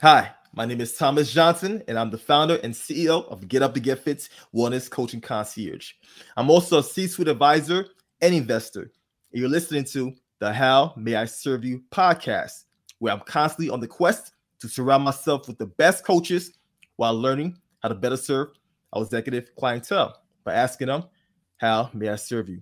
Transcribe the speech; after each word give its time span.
Hi, 0.00 0.30
my 0.54 0.64
name 0.64 0.80
is 0.80 0.96
Thomas 0.96 1.32
Johnson, 1.32 1.82
and 1.88 1.98
I'm 1.98 2.10
the 2.10 2.18
founder 2.18 2.60
and 2.62 2.72
CEO 2.72 3.26
of 3.32 3.48
Get 3.48 3.62
Up 3.64 3.74
to 3.74 3.80
Get 3.80 3.98
Fit 3.98 4.28
Wellness 4.54 4.88
Coaching 4.88 5.20
Concierge. 5.20 5.94
I'm 6.36 6.50
also 6.50 6.78
a 6.78 6.84
C 6.84 7.08
suite 7.08 7.26
advisor 7.26 7.84
and 8.20 8.32
investor. 8.32 8.82
And 8.82 9.40
you're 9.40 9.48
listening 9.48 9.82
to 9.86 10.14
the 10.38 10.52
How 10.52 10.94
May 10.96 11.16
I 11.16 11.24
Serve 11.24 11.64
You 11.64 11.82
podcast, 11.90 12.66
where 13.00 13.12
I'm 13.12 13.22
constantly 13.26 13.70
on 13.70 13.80
the 13.80 13.88
quest 13.88 14.34
to 14.60 14.68
surround 14.68 15.02
myself 15.02 15.48
with 15.48 15.58
the 15.58 15.66
best 15.66 16.04
coaches 16.04 16.52
while 16.94 17.20
learning 17.20 17.58
how 17.80 17.88
to 17.88 17.96
better 17.96 18.16
serve 18.16 18.50
our 18.92 19.02
executive 19.02 19.50
clientele 19.56 20.22
by 20.44 20.54
asking 20.54 20.86
them, 20.86 21.06
How 21.56 21.90
may 21.92 22.08
I 22.08 22.14
serve 22.14 22.48
you? 22.48 22.60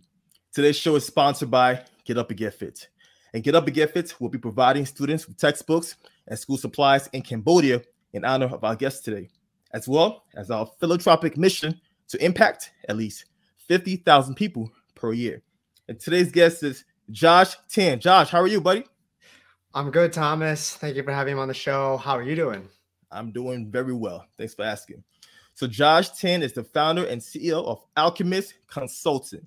Today's 0.55 0.79
show 0.79 0.97
is 0.97 1.05
sponsored 1.05 1.51
by 1.51 1.83
Get 2.07 2.17
Up 2.17 2.31
and 2.31 2.39
Get 2.39 2.55
Fit. 2.55 2.89
And 3.37 3.45
Get 3.45 3.55
Up 3.55 3.67
and 3.67 3.75
Get 3.75 3.93
Fit 3.93 4.19
will 4.19 4.31
be 4.31 4.39
providing 4.39 4.87
students 4.87 5.29
with 5.29 5.37
textbooks 5.37 5.97
and 6.27 6.39
school 6.39 6.57
supplies 6.57 7.11
in 7.13 7.21
Cambodia 7.21 7.83
in 8.15 8.25
honor 8.25 8.47
of 8.47 8.65
our 8.65 8.75
guest 8.75 9.05
today, 9.05 9.29
as 9.73 9.87
well 9.87 10.25
as 10.35 10.51
our 10.51 10.65
philanthropic 10.81 11.37
mission 11.37 11.79
to 12.09 12.25
impact 12.25 12.73
at 12.89 12.97
least 12.97 13.27
50,000 13.69 14.37
people 14.37 14.73
per 14.95 15.13
year. 15.13 15.43
And 15.87 16.01
today's 16.01 16.33
guest 16.33 16.63
is 16.63 16.87
Josh 17.11 17.57
Tan. 17.69 18.01
Josh, 18.01 18.31
how 18.31 18.41
are 18.41 18.47
you, 18.47 18.59
buddy? 18.59 18.87
I'm 19.75 19.91
good, 19.91 20.15
Thomas. 20.15 20.75
Thank 20.75 20.97
you 20.97 21.03
for 21.03 21.13
having 21.13 21.35
me 21.37 21.43
on 21.43 21.49
the 21.49 21.53
show. 21.53 21.99
How 21.99 22.17
are 22.17 22.23
you 22.23 22.37
doing? 22.37 22.67
I'm 23.13 23.33
doing 23.33 23.71
very 23.71 23.93
well. 23.93 24.25
Thanks 24.39 24.55
for 24.55 24.65
asking. 24.65 25.05
So, 25.53 25.67
Josh 25.67 26.09
Tan 26.19 26.43
is 26.43 26.55
the 26.55 26.65
founder 26.65 27.05
and 27.05 27.21
CEO 27.21 27.63
of 27.67 27.83
Alchemist 27.99 28.55
Consulting. 28.67 29.47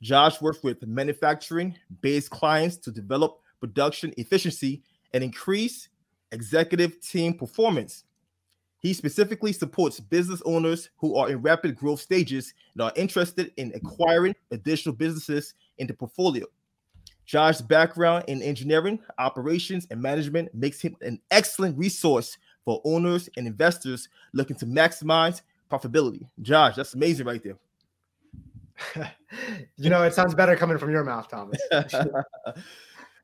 Josh 0.00 0.40
works 0.40 0.62
with 0.62 0.86
manufacturing 0.86 1.76
based 2.00 2.30
clients 2.30 2.76
to 2.78 2.90
develop 2.90 3.40
production 3.60 4.12
efficiency 4.16 4.82
and 5.12 5.24
increase 5.24 5.88
executive 6.32 7.00
team 7.00 7.34
performance. 7.34 8.04
He 8.80 8.92
specifically 8.92 9.52
supports 9.52 9.98
business 9.98 10.40
owners 10.44 10.90
who 10.98 11.16
are 11.16 11.30
in 11.30 11.42
rapid 11.42 11.74
growth 11.74 12.00
stages 12.00 12.54
and 12.74 12.82
are 12.82 12.92
interested 12.94 13.52
in 13.56 13.72
acquiring 13.74 14.36
additional 14.52 14.94
businesses 14.94 15.54
in 15.78 15.88
the 15.88 15.94
portfolio. 15.94 16.46
Josh's 17.26 17.60
background 17.60 18.24
in 18.28 18.40
engineering, 18.40 19.00
operations, 19.18 19.86
and 19.90 20.00
management 20.00 20.54
makes 20.54 20.80
him 20.80 20.96
an 21.02 21.20
excellent 21.30 21.76
resource 21.76 22.38
for 22.64 22.80
owners 22.84 23.28
and 23.36 23.46
investors 23.46 24.08
looking 24.32 24.56
to 24.56 24.66
maximize 24.66 25.42
profitability. 25.70 26.26
Josh, 26.40 26.76
that's 26.76 26.94
amazing 26.94 27.26
right 27.26 27.42
there. 27.42 27.58
you 29.76 29.90
know, 29.90 30.02
it 30.02 30.14
sounds 30.14 30.34
better 30.34 30.56
coming 30.56 30.78
from 30.78 30.90
your 30.90 31.04
mouth, 31.04 31.28
Thomas. 31.28 31.60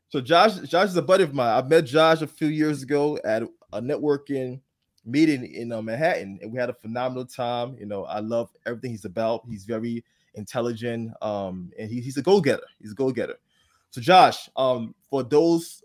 so 0.09 0.21
Josh, 0.21 0.57
Josh 0.61 0.89
is 0.89 0.97
a 0.97 1.03
buddy 1.03 1.25
of 1.25 1.35
mine. 1.35 1.65
I 1.65 1.67
met 1.67 1.85
Josh 1.85 2.23
a 2.23 2.27
few 2.27 2.49
years 2.49 2.83
ago 2.83 3.19
at 3.25 3.43
a 3.73 3.81
networking 3.81 4.61
meeting 5.05 5.53
in 5.53 5.73
uh, 5.73 5.83
Manhattan, 5.83 6.39
and 6.43 6.53
we 6.53 6.59
had 6.59 6.71
a 6.71 6.75
phenomenal 6.75 7.27
time. 7.27 7.77
You 7.79 7.87
know, 7.87 8.05
I 8.05 8.21
love 8.21 8.51
everything 8.67 8.91
he's 8.91 9.05
about. 9.05 9.43
He's 9.49 9.65
very 9.65 10.05
intelligent, 10.35 11.13
um, 11.23 11.71
and 11.79 11.91
he, 11.91 12.01
he's 12.01 12.17
a 12.17 12.23
go-getter. 12.23 12.67
He's 12.81 12.93
a 12.93 12.97
go-getter. 12.97 13.37
So, 13.91 14.01
Josh, 14.01 14.49
um, 14.57 14.95
for 15.09 15.23
those 15.23 15.83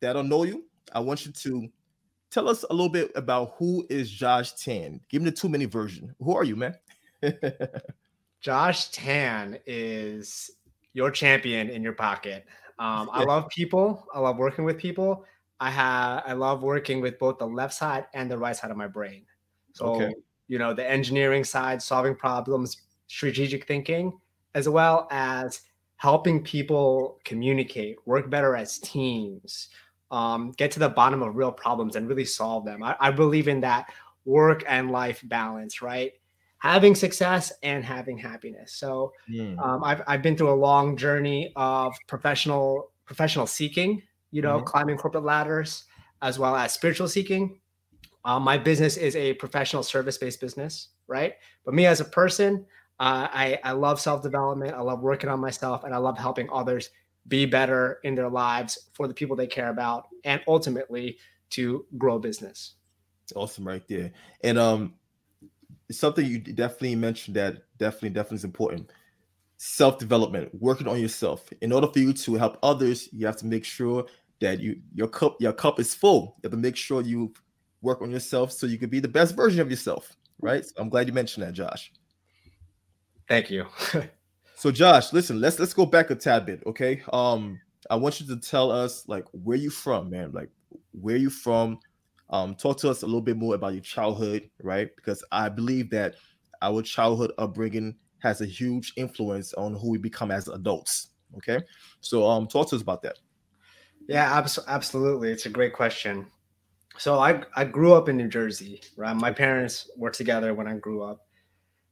that 0.00 0.14
don't 0.14 0.28
know 0.28 0.44
you, 0.44 0.64
I 0.92 1.00
want 1.00 1.26
you 1.26 1.32
to 1.32 1.68
tell 2.30 2.48
us 2.48 2.64
a 2.68 2.72
little 2.72 2.88
bit 2.88 3.12
about 3.14 3.54
who 3.58 3.86
is 3.88 4.10
Josh 4.10 4.52
Tan. 4.52 5.00
Give 5.08 5.22
me 5.22 5.30
the 5.30 5.36
two 5.36 5.48
minute 5.48 5.70
version. 5.70 6.14
Who 6.20 6.34
are 6.34 6.44
you, 6.44 6.56
man? 6.56 6.74
Josh 8.40 8.90
Tan 8.90 9.58
is 9.66 10.50
your 10.92 11.10
champion 11.10 11.70
in 11.70 11.82
your 11.82 11.92
pocket. 11.92 12.46
Um, 12.78 13.10
I 13.12 13.24
love 13.24 13.48
people. 13.48 14.06
I 14.14 14.20
love 14.20 14.36
working 14.36 14.64
with 14.64 14.78
people. 14.78 15.24
I 15.60 15.70
have 15.70 16.22
I 16.24 16.34
love 16.34 16.62
working 16.62 17.00
with 17.00 17.18
both 17.18 17.38
the 17.38 17.46
left 17.46 17.74
side 17.74 18.06
and 18.14 18.30
the 18.30 18.38
right 18.38 18.54
side 18.54 18.70
of 18.70 18.76
my 18.76 18.86
brain. 18.86 19.24
So 19.72 19.96
okay. 19.96 20.14
you 20.46 20.58
know 20.58 20.72
the 20.72 20.88
engineering 20.88 21.42
side, 21.42 21.82
solving 21.82 22.14
problems, 22.14 22.82
strategic 23.08 23.66
thinking, 23.66 24.12
as 24.54 24.68
well 24.68 25.08
as 25.10 25.62
helping 25.96 26.44
people 26.44 27.18
communicate, 27.24 27.96
work 28.06 28.30
better 28.30 28.54
as 28.54 28.78
teams, 28.78 29.68
um, 30.12 30.52
get 30.52 30.70
to 30.70 30.78
the 30.78 30.88
bottom 30.88 31.22
of 31.22 31.34
real 31.34 31.50
problems 31.50 31.96
and 31.96 32.08
really 32.08 32.24
solve 32.24 32.64
them. 32.64 32.84
I, 32.84 32.94
I 33.00 33.10
believe 33.10 33.48
in 33.48 33.60
that 33.62 33.92
work 34.24 34.62
and 34.68 34.92
life 34.92 35.20
balance, 35.24 35.82
right? 35.82 36.12
Having 36.58 36.94
success 36.94 37.52
and 37.62 37.84
having 37.84 38.18
happiness. 38.18 38.74
So 38.74 39.12
mm. 39.30 39.58
um, 39.58 39.82
I've, 39.84 40.02
I've 40.06 40.22
been 40.22 40.36
through 40.36 40.52
a 40.52 40.54
long 40.54 40.96
journey 40.96 41.52
of 41.56 41.94
professional 42.06 42.90
professional 43.06 43.46
seeking, 43.46 44.02
you 44.30 44.42
know, 44.42 44.56
mm-hmm. 44.58 44.66
climbing 44.66 44.98
corporate 44.98 45.24
ladders, 45.24 45.84
as 46.20 46.38
well 46.38 46.54
as 46.54 46.74
spiritual 46.74 47.08
seeking. 47.08 47.58
Um, 48.24 48.42
my 48.42 48.58
business 48.58 48.98
is 48.98 49.16
a 49.16 49.32
professional 49.34 49.82
service 49.82 50.18
based 50.18 50.40
business, 50.40 50.88
right? 51.06 51.34
But 51.64 51.72
me 51.72 51.86
as 51.86 52.00
a 52.00 52.04
person, 52.04 52.66
uh, 53.00 53.28
I, 53.32 53.58
I 53.64 53.72
love 53.72 54.00
self 54.00 54.22
development. 54.22 54.74
I 54.74 54.80
love 54.80 55.00
working 55.00 55.30
on 55.30 55.40
myself, 55.40 55.84
and 55.84 55.94
I 55.94 55.98
love 55.98 56.18
helping 56.18 56.48
others 56.52 56.90
be 57.28 57.46
better 57.46 58.00
in 58.04 58.14
their 58.14 58.28
lives 58.28 58.90
for 58.92 59.08
the 59.08 59.14
people 59.14 59.36
they 59.36 59.46
care 59.46 59.70
about, 59.70 60.08
and 60.24 60.42
ultimately 60.46 61.16
to 61.50 61.86
grow 61.96 62.18
business. 62.18 62.74
Awesome, 63.34 63.66
right 63.66 63.86
there. 63.88 64.12
And 64.42 64.58
um, 64.58 64.94
something 65.90 66.24
you 66.24 66.38
definitely 66.38 66.96
mentioned 66.96 67.36
that 67.36 67.64
definitely 67.78 68.10
definitely 68.10 68.36
is 68.36 68.44
important. 68.44 68.90
Self-development 69.56 70.50
working 70.60 70.86
on 70.86 71.00
yourself. 71.00 71.48
In 71.60 71.72
order 71.72 71.88
for 71.88 71.98
you 71.98 72.12
to 72.12 72.34
help 72.34 72.58
others 72.62 73.08
you 73.12 73.26
have 73.26 73.36
to 73.38 73.46
make 73.46 73.64
sure 73.64 74.06
that 74.40 74.60
you 74.60 74.80
your 74.94 75.08
cup 75.08 75.36
your 75.40 75.52
cup 75.52 75.80
is 75.80 75.94
full. 75.94 76.36
You 76.38 76.50
have 76.50 76.52
to 76.52 76.58
make 76.58 76.76
sure 76.76 77.02
you 77.02 77.32
work 77.82 78.02
on 78.02 78.10
yourself 78.10 78.52
so 78.52 78.66
you 78.66 78.78
can 78.78 78.90
be 78.90 79.00
the 79.00 79.08
best 79.08 79.34
version 79.36 79.60
of 79.60 79.70
yourself 79.70 80.16
right? 80.40 80.64
So 80.64 80.72
i'm 80.78 80.88
glad 80.88 81.06
you 81.06 81.12
mentioned 81.12 81.46
that 81.46 81.52
josh. 81.54 81.92
Thank 83.28 83.50
you. 83.50 83.66
So 84.54 84.72
josh 84.72 85.12
listen 85.12 85.40
let's 85.40 85.60
let's 85.60 85.72
go 85.72 85.86
back 85.86 86.10
a 86.10 86.16
tad 86.16 86.44
bit 86.44 86.64
okay? 86.66 87.00
Um 87.12 87.60
i 87.90 87.94
want 87.94 88.20
you 88.20 88.26
to 88.26 88.36
tell 88.40 88.72
us 88.72 89.06
like 89.06 89.24
where 89.30 89.56
you 89.56 89.70
from 89.70 90.10
man? 90.10 90.32
Like 90.32 90.50
where 90.90 91.14
you 91.14 91.30
from 91.30 91.78
um, 92.30 92.54
talk 92.54 92.78
to 92.78 92.90
us 92.90 93.02
a 93.02 93.06
little 93.06 93.20
bit 93.20 93.36
more 93.36 93.54
about 93.54 93.72
your 93.72 93.82
childhood, 93.82 94.50
right? 94.62 94.88
Because 94.96 95.24
I 95.32 95.48
believe 95.48 95.90
that 95.90 96.14
our 96.62 96.82
childhood 96.82 97.32
upbringing 97.38 97.96
has 98.18 98.40
a 98.40 98.46
huge 98.46 98.92
influence 98.96 99.54
on 99.54 99.74
who 99.74 99.90
we 99.90 99.98
become 99.98 100.30
as 100.30 100.48
adults. 100.48 101.10
Okay, 101.36 101.60
so 102.00 102.28
um, 102.28 102.46
talk 102.46 102.68
to 102.70 102.76
us 102.76 102.82
about 102.82 103.02
that. 103.02 103.16
Yeah, 104.08 104.38
abs- 104.38 104.58
absolutely. 104.66 105.30
It's 105.30 105.46
a 105.46 105.50
great 105.50 105.72
question. 105.72 106.26
So 106.98 107.18
I 107.18 107.42
I 107.54 107.64
grew 107.64 107.94
up 107.94 108.08
in 108.08 108.16
New 108.16 108.28
Jersey, 108.28 108.80
right? 108.96 109.14
My 109.14 109.30
parents 109.30 109.90
were 109.96 110.10
together 110.10 110.54
when 110.54 110.66
I 110.66 110.76
grew 110.76 111.02
up, 111.02 111.26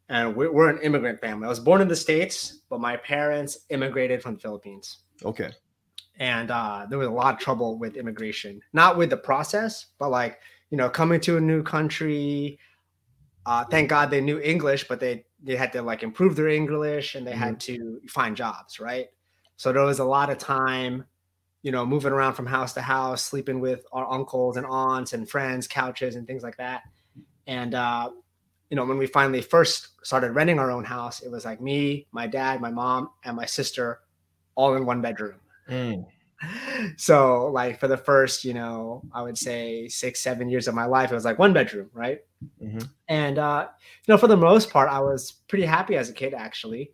and 0.08 0.34
we're, 0.34 0.52
we're 0.52 0.70
an 0.70 0.80
immigrant 0.82 1.20
family. 1.20 1.46
I 1.46 1.48
was 1.48 1.60
born 1.60 1.80
in 1.80 1.88
the 1.88 1.96
states, 1.96 2.60
but 2.68 2.80
my 2.80 2.96
parents 2.96 3.58
immigrated 3.70 4.22
from 4.22 4.34
the 4.34 4.40
Philippines. 4.40 5.00
Okay 5.24 5.50
and 6.18 6.50
uh, 6.50 6.86
there 6.88 6.98
was 6.98 7.08
a 7.08 7.10
lot 7.10 7.34
of 7.34 7.40
trouble 7.40 7.78
with 7.78 7.96
immigration. 7.96 8.60
Not 8.72 8.96
with 8.96 9.10
the 9.10 9.16
process 9.16 9.86
but 9.98 10.10
like 10.10 10.40
you 10.70 10.76
know 10.76 10.88
coming 10.88 11.20
to 11.20 11.36
a 11.36 11.40
new 11.40 11.62
country 11.62 12.58
uh, 13.44 13.64
thank 13.64 13.88
god 13.88 14.10
they 14.10 14.20
knew 14.20 14.40
english 14.40 14.88
but 14.88 14.98
they 14.98 15.24
they 15.42 15.54
had 15.54 15.72
to 15.72 15.80
like 15.80 16.02
improve 16.02 16.34
their 16.34 16.48
english 16.48 17.14
and 17.14 17.24
they 17.24 17.30
mm-hmm. 17.30 17.40
had 17.40 17.60
to 17.60 18.00
find 18.08 18.36
jobs 18.36 18.80
right? 18.80 19.08
So 19.58 19.72
there 19.72 19.84
was 19.84 20.00
a 20.00 20.04
lot 20.04 20.28
of 20.28 20.38
time 20.38 21.04
you 21.62 21.72
know 21.72 21.84
moving 21.86 22.12
around 22.12 22.34
from 22.34 22.46
house 22.46 22.72
to 22.74 22.80
house 22.80 23.22
sleeping 23.22 23.60
with 23.60 23.84
our 23.92 24.10
uncles 24.10 24.56
and 24.56 24.66
aunts 24.66 25.12
and 25.12 25.28
friends 25.28 25.66
couches 25.66 26.16
and 26.16 26.26
things 26.26 26.42
like 26.42 26.56
that. 26.58 26.82
And 27.46 27.74
uh, 27.74 28.10
you 28.70 28.76
know 28.76 28.84
when 28.84 28.98
we 28.98 29.06
finally 29.06 29.42
first 29.42 29.90
started 30.02 30.32
renting 30.32 30.58
our 30.58 30.70
own 30.70 30.84
house 30.84 31.20
it 31.20 31.30
was 31.30 31.44
like 31.44 31.60
me 31.60 32.06
my 32.12 32.26
dad 32.26 32.60
my 32.60 32.70
mom 32.70 33.10
and 33.24 33.36
my 33.36 33.46
sister 33.46 34.00
all 34.54 34.74
in 34.74 34.84
one 34.84 35.00
bedroom 35.00 35.40
Mm. 35.70 36.06
So, 36.96 37.46
like 37.46 37.80
for 37.80 37.88
the 37.88 37.96
first, 37.96 38.44
you 38.44 38.54
know, 38.54 39.02
I 39.12 39.22
would 39.22 39.38
say 39.38 39.88
six, 39.88 40.20
seven 40.20 40.48
years 40.48 40.68
of 40.68 40.74
my 40.74 40.84
life, 40.84 41.10
it 41.10 41.14
was 41.14 41.24
like 41.24 41.38
one 41.38 41.52
bedroom, 41.52 41.88
right? 41.92 42.20
Mm-hmm. 42.62 42.86
And 43.08 43.38
uh, 43.38 43.68
you 44.06 44.12
know, 44.12 44.18
for 44.18 44.26
the 44.26 44.36
most 44.36 44.70
part, 44.70 44.88
I 44.90 45.00
was 45.00 45.32
pretty 45.48 45.64
happy 45.64 45.96
as 45.96 46.10
a 46.10 46.12
kid. 46.12 46.34
Actually, 46.34 46.90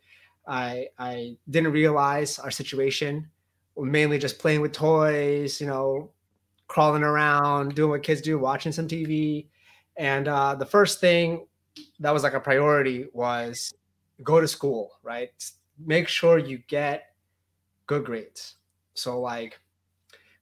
I 0.47 0.89
I 0.99 1.37
didn't 1.51 1.73
realize 1.73 2.39
our 2.39 2.51
situation. 2.51 3.29
Mainly 3.77 4.19
just 4.19 4.39
playing 4.39 4.61
with 4.61 4.73
toys, 4.73 5.61
you 5.61 5.67
know, 5.67 6.11
crawling 6.69 7.03
around, 7.03 7.75
doing 7.75 7.91
what 7.91 8.03
kids 8.03 8.21
do, 8.21 8.39
watching 8.39 8.71
some 8.71 8.87
TV. 8.87 9.47
And 9.97 10.29
uh, 10.29 10.55
the 10.55 10.67
first 10.67 11.01
thing 11.01 11.47
that 12.01 12.13
was 12.13 12.23
like 12.23 12.35
a 12.35 12.41
priority 12.41 13.07
was 13.15 13.73
go 14.23 14.41
to 14.41 14.49
school, 14.49 14.93
right? 15.03 15.31
Make 15.79 16.07
sure 16.07 16.39
you 16.39 16.59
get 16.69 17.15
good 17.87 18.05
grades 18.05 18.57
so 18.95 19.21
like 19.21 19.61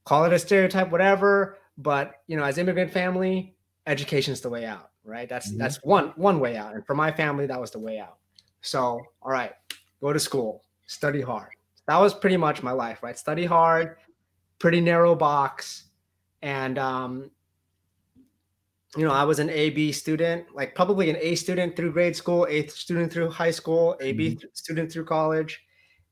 call 0.05 0.25
it 0.25 0.33
a 0.33 0.39
stereotype, 0.39 0.91
whatever. 0.91 1.59
But 1.79 2.15
you 2.27 2.37
know, 2.37 2.45
as 2.45 2.59
immigrant 2.59 2.91
family, 2.91 3.55
education 3.87 4.33
is 4.33 4.41
the 4.41 4.51
way 4.51 4.65
out, 4.65 4.91
right? 5.05 5.29
That's 5.29 5.51
mm-hmm. 5.51 5.59
that's 5.59 5.77
one 5.83 6.13
one 6.17 6.41
way 6.41 6.57
out. 6.57 6.75
And 6.75 6.85
for 6.87 6.95
my 6.95 7.11
family, 7.11 7.47
that 7.47 7.61
was 7.61 7.71
the 7.71 7.79
way 7.79 7.99
out. 7.99 8.19
So, 8.63 9.01
all 9.23 9.31
right, 9.31 9.53
go 10.01 10.13
to 10.13 10.21
school, 10.21 10.65
study 10.87 11.21
hard. 11.21 11.51
That 11.87 11.99
was 11.99 12.15
pretty 12.15 12.37
much 12.37 12.63
my 12.63 12.73
life, 12.73 13.03
right? 13.03 13.19
Study 13.19 13.47
hard, 13.47 13.97
pretty 14.59 14.81
narrow 14.81 15.15
box. 15.15 15.85
And 16.43 16.79
um, 16.79 17.31
you 18.97 19.05
know, 19.05 19.13
I 19.13 19.25
was 19.25 19.39
an 19.39 19.51
AB 19.51 19.93
student, 19.93 20.47
like 20.55 20.75
probably 20.75 21.11
an 21.11 21.17
A 21.21 21.35
student 21.37 21.77
through 21.77 21.93
grade 21.93 22.17
school, 22.17 22.47
A 22.51 22.67
student 22.67 23.13
through 23.13 23.31
high 23.31 23.51
school, 23.51 23.97
AB 24.01 24.31
mm-hmm. 24.31 24.47
student 24.53 24.91
through 24.93 25.05
college. 25.05 25.63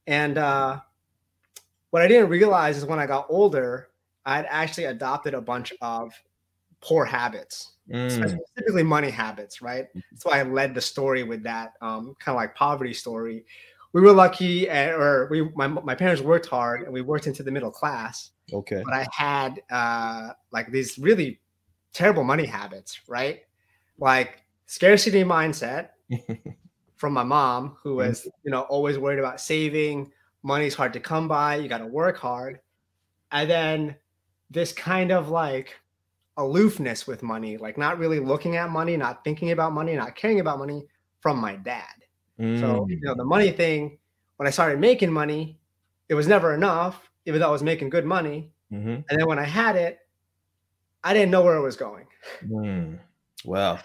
And 0.07 0.39
uh, 0.39 0.81
what 1.91 2.03
I 2.03 2.09
didn't 2.09 2.29
realize 2.29 2.77
is 2.77 2.85
when 2.85 2.99
I 2.99 3.07
got 3.07 3.27
older, 3.29 3.89
I 4.25 4.37
had 4.37 4.47
actually 4.49 4.85
adopted 4.85 5.35
a 5.35 5.41
bunch 5.41 5.73
of 5.81 6.13
poor 6.81 7.05
habits, 7.05 7.73
mm. 7.91 8.11
specifically 8.11 8.83
money 8.83 9.11
habits, 9.11 9.63
right? 9.63 9.89
Mm-hmm. 9.89 10.01
Why 10.23 10.41
I 10.41 10.43
led 10.43 10.75
the 10.75 10.81
story 10.81 11.23
with 11.23 11.43
that 11.45 11.73
um, 11.81 12.15
kind 12.19 12.35
of 12.35 12.37
like 12.37 12.55
poverty 12.55 12.93
story. 12.93 13.45
We 13.95 14.03
were 14.03 14.13
lucky, 14.13 14.69
and, 14.69 14.93
or 14.93 15.29
we 15.31 15.49
my, 15.55 15.67
my 15.67 15.95
parents 15.95 16.21
worked 16.21 16.47
hard, 16.47 16.83
and 16.83 16.93
we 16.93 17.01
worked 17.01 17.27
into 17.27 17.43
the 17.43 17.51
middle 17.51 17.71
class. 17.71 18.31
Okay, 18.53 18.83
but 18.85 18.93
I 18.93 19.07
had 19.11 19.63
uh, 19.71 20.31
like 20.53 20.71
these 20.71 20.99
really 20.99 21.41
terrible 21.95 22.23
money 22.23 22.45
habits, 22.45 23.01
right? 23.09 23.41
Like 23.99 24.43
scarcity 24.67 25.25
mindset 25.25 25.89
from 26.97 27.15
my 27.15 27.23
mom, 27.23 27.79
who 27.83 27.91
mm-hmm. 27.97 28.09
was 28.09 28.29
you 28.45 28.51
know 28.51 28.63
always 28.63 28.99
worried 28.99 29.19
about 29.19 29.41
saving. 29.41 30.13
Money's 30.43 30.75
hard 30.75 30.93
to 30.95 31.01
come 31.01 31.29
by. 31.29 31.57
You 31.57 31.69
got 31.69 31.79
to 31.79 31.87
work 31.87 32.19
hard, 32.19 32.61
and 33.33 33.51
then 33.51 33.97
this 34.51 34.73
kind 34.73 35.13
of 35.13 35.29
like 35.29 35.75
aloofness 36.39 37.07
with 37.07 37.23
money, 37.23 37.57
like 37.57 37.77
not 37.77 37.99
really 37.99 38.21
looking 38.21 38.57
at 38.57 38.71
money, 38.71 38.97
not 38.97 39.25
thinking 39.25 39.51
about 39.51 39.73
money, 39.73 39.95
not 39.97 40.15
caring 40.15 40.41
about 40.41 40.59
money 40.59 40.85
from 41.21 41.39
my 41.39 41.57
dad. 41.57 41.85
Mm. 42.39 42.61
So, 42.61 42.87
you 42.89 43.01
know, 43.03 43.15
the 43.15 43.25
money 43.25 43.51
thing, 43.51 43.99
when 44.37 44.47
I 44.47 44.51
started 44.51 44.79
making 44.79 45.13
money, 45.13 45.59
it 46.09 46.15
was 46.15 46.29
never 46.29 46.55
enough, 46.55 47.11
even 47.27 47.41
though 47.41 47.49
I 47.49 47.53
was 47.53 47.63
making 47.63 47.91
good 47.91 48.05
money. 48.05 48.53
Mm-hmm. 48.73 48.89
And 48.89 49.05
then 49.21 49.27
when 49.27 49.39
I 49.39 49.45
had 49.45 49.77
it, 49.77 49.99
I 51.03 51.13
didn't 51.13 51.31
know 51.31 51.43
where 51.43 51.57
it 51.57 51.63
was 51.63 51.77
going. 51.77 52.07
Mm. 52.47 52.99
Wow. 53.45 53.81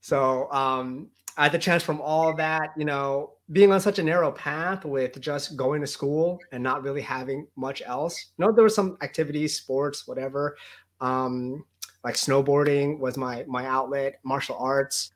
So 0.00 0.52
um, 0.52 1.08
I 1.36 1.44
had 1.44 1.52
the 1.52 1.58
chance 1.58 1.82
from 1.82 2.00
all 2.00 2.34
that, 2.36 2.70
you 2.76 2.84
know, 2.84 3.34
being 3.52 3.70
on 3.70 3.80
such 3.80 3.98
a 3.98 4.02
narrow 4.02 4.32
path 4.32 4.84
with 4.84 5.20
just 5.20 5.56
going 5.56 5.80
to 5.82 5.86
school 5.86 6.38
and 6.50 6.62
not 6.62 6.82
really 6.82 7.02
having 7.02 7.46
much 7.56 7.82
else. 7.84 8.30
You 8.38 8.46
know, 8.46 8.52
there 8.52 8.62
were 8.64 8.70
some 8.70 8.96
activities, 9.02 9.54
sports, 9.54 10.08
whatever. 10.08 10.56
Um, 11.00 11.64
like 12.02 12.14
snowboarding 12.14 12.98
was 12.98 13.16
my 13.16 13.44
my 13.46 13.66
outlet, 13.66 14.20
martial 14.22 14.56
arts. 14.56 15.10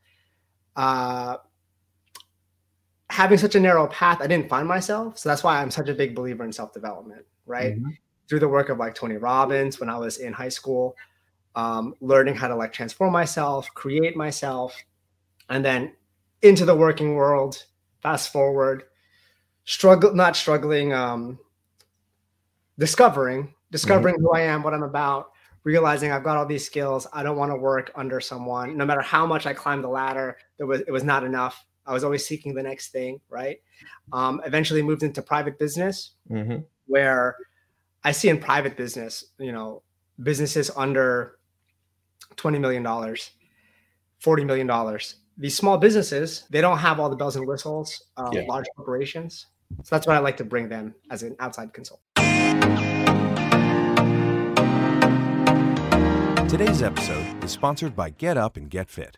Uh, 0.76 1.36
having 3.08 3.38
such 3.38 3.54
a 3.54 3.60
narrow 3.60 3.86
path, 3.88 4.20
I 4.20 4.26
didn't 4.26 4.48
find 4.48 4.68
myself. 4.68 5.18
So 5.18 5.28
that's 5.28 5.42
why 5.42 5.60
I'm 5.60 5.70
such 5.70 5.88
a 5.88 5.94
big 5.94 6.14
believer 6.14 6.44
in 6.44 6.52
self 6.52 6.72
development, 6.72 7.24
right? 7.46 7.76
Mm-hmm. 7.76 7.90
Through 8.28 8.40
the 8.40 8.48
work 8.48 8.68
of 8.68 8.78
like 8.78 8.94
Tony 8.94 9.16
Robbins 9.16 9.80
when 9.80 9.88
I 9.88 9.98
was 9.98 10.18
in 10.18 10.32
high 10.32 10.48
school, 10.50 10.96
um, 11.56 11.94
learning 12.00 12.36
how 12.36 12.48
to 12.48 12.54
like 12.54 12.72
transform 12.72 13.12
myself, 13.12 13.68
create 13.74 14.16
myself, 14.16 14.76
and 15.48 15.64
then 15.64 15.92
into 16.42 16.64
the 16.64 16.74
working 16.74 17.14
world. 17.14 17.64
Fast 18.02 18.32
forward, 18.32 18.84
struggle, 19.64 20.14
not 20.14 20.34
struggling, 20.34 20.92
um, 20.94 21.38
discovering, 22.78 23.54
discovering 23.70 24.14
mm-hmm. 24.14 24.24
who 24.24 24.32
I 24.32 24.40
am, 24.40 24.62
what 24.62 24.72
I'm 24.72 24.82
about, 24.82 25.32
realizing 25.64 26.10
I've 26.10 26.24
got 26.24 26.38
all 26.38 26.46
these 26.46 26.64
skills. 26.64 27.06
I 27.12 27.22
don't 27.22 27.36
want 27.36 27.52
to 27.52 27.56
work 27.56 27.92
under 27.94 28.18
someone. 28.18 28.76
No 28.76 28.86
matter 28.86 29.02
how 29.02 29.26
much 29.26 29.44
I 29.44 29.52
climbed 29.52 29.84
the 29.84 29.88
ladder, 29.88 30.38
there 30.56 30.66
was 30.66 30.80
it 30.80 30.90
was 30.90 31.04
not 31.04 31.24
enough. 31.24 31.64
I 31.86 31.92
was 31.92 32.04
always 32.04 32.26
seeking 32.26 32.54
the 32.54 32.62
next 32.62 32.88
thing, 32.88 33.20
right? 33.28 33.58
Um, 34.12 34.40
eventually 34.46 34.82
moved 34.82 35.02
into 35.02 35.20
private 35.20 35.58
business, 35.58 36.12
mm-hmm. 36.30 36.60
where 36.86 37.36
I 38.02 38.12
see 38.12 38.30
in 38.30 38.38
private 38.38 38.76
business, 38.76 39.26
you 39.38 39.52
know, 39.52 39.82
businesses 40.22 40.70
under 40.74 41.38
twenty 42.36 42.58
million 42.58 42.82
dollars, 42.82 43.30
forty 44.20 44.44
million 44.44 44.66
dollars. 44.66 45.16
These 45.40 45.56
small 45.56 45.78
businesses, 45.78 46.44
they 46.50 46.60
don't 46.60 46.76
have 46.76 47.00
all 47.00 47.08
the 47.08 47.16
bells 47.16 47.34
and 47.34 47.46
whistles, 47.46 48.04
uh, 48.18 48.28
yeah. 48.30 48.42
large 48.46 48.66
corporations. 48.76 49.46
So 49.82 49.96
that's 49.96 50.06
what 50.06 50.14
I 50.14 50.18
like 50.18 50.36
to 50.36 50.44
bring 50.44 50.68
them 50.68 50.94
as 51.10 51.22
an 51.22 51.34
outside 51.38 51.72
consultant. 51.72 52.04
Today's 56.50 56.82
episode 56.82 57.42
is 57.42 57.52
sponsored 57.52 57.96
by 57.96 58.10
Get 58.10 58.36
Up 58.36 58.58
and 58.58 58.68
Get 58.68 58.90
Fit. 58.90 59.16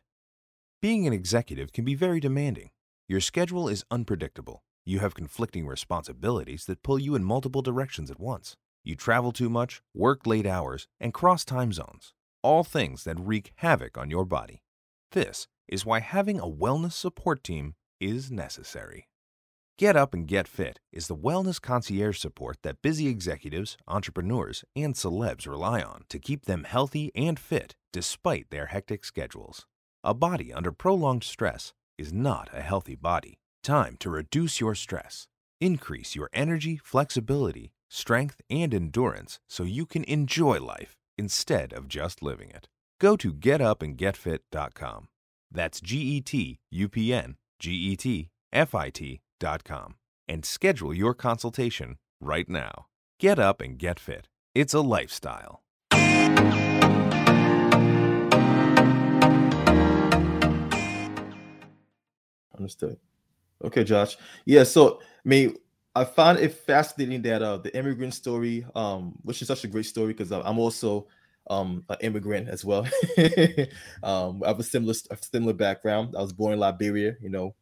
Being 0.80 1.08
an 1.08 1.12
executive 1.12 1.72
can 1.72 1.84
be 1.84 1.96
very 1.96 2.20
demanding. 2.20 2.70
Your 3.08 3.20
schedule 3.20 3.68
is 3.68 3.84
unpredictable. 3.90 4.62
You 4.84 5.00
have 5.00 5.14
conflicting 5.14 5.66
responsibilities 5.66 6.66
that 6.66 6.84
pull 6.84 7.00
you 7.00 7.16
in 7.16 7.24
multiple 7.24 7.62
directions 7.62 8.12
at 8.12 8.20
once. 8.20 8.56
You 8.84 8.94
travel 8.94 9.32
too 9.32 9.50
much, 9.50 9.82
work 9.92 10.24
late 10.24 10.46
hours, 10.46 10.86
and 11.00 11.12
cross 11.12 11.44
time 11.44 11.72
zones. 11.72 12.14
All 12.44 12.62
things 12.62 13.02
that 13.02 13.18
wreak 13.18 13.50
havoc 13.56 13.98
on 13.98 14.08
your 14.08 14.24
body. 14.24 14.62
This 15.10 15.48
is 15.72 15.86
why 15.86 16.00
having 16.00 16.38
a 16.38 16.46
wellness 16.46 16.92
support 16.92 17.42
team 17.42 17.74
is 17.98 18.30
necessary. 18.30 19.08
Get 19.78 19.96
Up 19.96 20.12
and 20.12 20.28
Get 20.28 20.46
Fit 20.46 20.80
is 20.92 21.06
the 21.06 21.16
wellness 21.16 21.58
concierge 21.58 22.18
support 22.18 22.58
that 22.62 22.82
busy 22.82 23.08
executives, 23.08 23.78
entrepreneurs, 23.88 24.64
and 24.76 24.94
celebs 24.94 25.46
rely 25.46 25.80
on 25.80 26.02
to 26.10 26.18
keep 26.18 26.44
them 26.44 26.64
healthy 26.64 27.10
and 27.14 27.38
fit 27.38 27.74
despite 27.90 28.50
their 28.50 28.66
hectic 28.66 29.02
schedules. 29.02 29.64
A 30.04 30.12
body 30.12 30.52
under 30.52 30.72
prolonged 30.72 31.24
stress 31.24 31.72
is 31.96 32.12
not 32.12 32.50
a 32.52 32.60
healthy 32.60 32.94
body. 32.94 33.38
Time 33.62 33.96
to 34.00 34.10
reduce 34.10 34.60
your 34.60 34.74
stress. 34.74 35.26
Increase 35.58 36.14
your 36.14 36.28
energy, 36.34 36.78
flexibility, 36.84 37.72
strength, 37.88 38.42
and 38.50 38.74
endurance 38.74 39.40
so 39.48 39.62
you 39.62 39.86
can 39.86 40.04
enjoy 40.04 40.60
life 40.60 40.96
instead 41.16 41.72
of 41.72 41.88
just 41.88 42.22
living 42.22 42.50
it. 42.50 42.68
Go 43.00 43.16
to 43.16 43.32
getupandgetfit.com. 43.32 45.08
That's 45.52 45.80
G 45.80 46.20
T 46.20 46.58
U 46.70 46.88
P 46.88 47.12
N 47.12 47.36
G 47.58 47.96
T 47.96 48.30
F 48.52 48.74
I 48.74 48.90
T 48.90 49.20
and 50.28 50.44
schedule 50.44 50.94
your 50.94 51.14
consultation 51.14 51.98
right 52.20 52.48
now. 52.48 52.86
Get 53.18 53.38
up 53.40 53.60
and 53.60 53.76
get 53.76 53.98
fit. 53.98 54.28
It's 54.54 54.72
a 54.72 54.80
lifestyle. 54.80 55.62
Understood. 62.56 62.98
Okay, 63.64 63.82
Josh. 63.84 64.16
Yeah, 64.44 64.62
so 64.62 65.00
I 65.00 65.28
mean, 65.28 65.56
I 65.94 66.04
find 66.04 66.38
it 66.38 66.54
fascinating 66.54 67.22
that 67.22 67.42
uh 67.42 67.58
the 67.58 67.76
immigrant 67.76 68.14
story, 68.14 68.64
um, 68.74 69.14
which 69.22 69.42
is 69.42 69.48
such 69.48 69.64
a 69.64 69.68
great 69.68 69.86
story 69.86 70.12
because 70.14 70.30
I'm 70.32 70.58
also 70.58 71.08
um 71.50 71.84
an 71.88 71.96
immigrant 72.00 72.48
as 72.48 72.64
well. 72.64 72.82
um, 74.02 74.42
I 74.44 74.48
have 74.48 74.60
a 74.60 74.62
similar 74.62 74.94
similar 75.20 75.52
background. 75.52 76.14
I 76.16 76.22
was 76.22 76.32
born 76.32 76.52
in 76.54 76.60
Liberia, 76.60 77.16
you 77.20 77.30
know, 77.30 77.54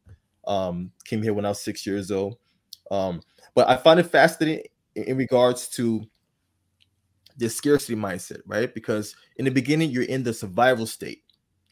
um, 0.47 0.91
came 1.05 1.23
here 1.23 1.35
when 1.35 1.45
I 1.45 1.51
was 1.51 1.61
six 1.61 1.87
years 1.87 2.11
old. 2.11 2.37
Um, 2.91 3.23
but 3.55 3.69
I 3.69 3.77
find 3.77 4.01
it 4.01 4.05
fascinating 4.05 4.65
in, 4.95 5.05
in 5.05 5.17
regards 5.17 5.69
to 5.71 6.05
the 7.37 7.49
scarcity 7.49 7.97
mindset, 7.97 8.41
right? 8.47 8.73
Because 8.75 9.17
in 9.37 9.45
the 9.45 9.51
beginning, 9.51 9.91
you're 9.91 10.03
in 10.05 10.23
the 10.23 10.35
survival 10.35 10.87
state, 10.87 11.23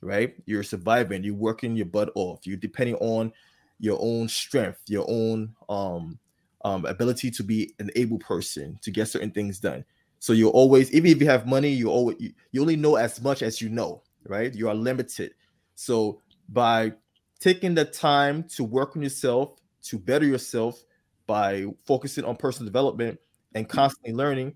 right? 0.01 0.35
You're 0.47 0.63
surviving, 0.63 1.23
you're 1.23 1.35
working 1.35 1.77
your 1.77 1.87
butt 1.87 2.11
off, 2.15 2.47
you're 2.47 2.57
depending 2.57 2.97
on 2.97 3.33
your 3.79 3.99
own 4.01 4.29
strength, 4.29 4.81
your 4.87 5.05
own 5.09 5.55
um, 5.69 6.19
um, 6.65 6.85
ability 6.87 7.31
to 7.33 7.43
be 7.43 7.75
an 7.79 7.91
able 7.97 8.19
person 8.19 8.79
to 8.83 8.91
get 8.91 9.09
certain 9.09 9.31
things 9.31 9.59
done. 9.59 9.85
So 10.21 10.33
you're 10.33 10.51
always, 10.51 10.93
even 10.93 11.11
if 11.11 11.21
you 11.21 11.29
have 11.29 11.47
money, 11.47 11.71
you 11.71 11.91
always 11.91 12.17
you, 12.19 12.33
you 12.53 12.61
only 12.61 12.77
know 12.77 12.97
as 12.97 13.21
much 13.23 13.43
as 13.43 13.61
you 13.61 13.69
know, 13.69 14.03
right? 14.27 14.53
You 14.55 14.69
are 14.69 14.75
limited. 14.75 15.35
So 15.75 16.21
by 16.49 16.93
taking 17.39 17.75
the 17.75 17.85
time 17.85 18.43
to 18.55 18.65
work 18.65 18.97
on 18.97 19.03
yourself, 19.03 19.61
to 19.85 19.99
better 19.99 20.27
yourself 20.27 20.83
by 21.27 21.67
focusing 21.87 22.25
on 22.25 22.37
personal 22.37 22.67
development 22.67 23.19
and 23.55 23.67
mm-hmm. 23.67 23.77
constantly 23.77 24.13
learning, 24.13 24.55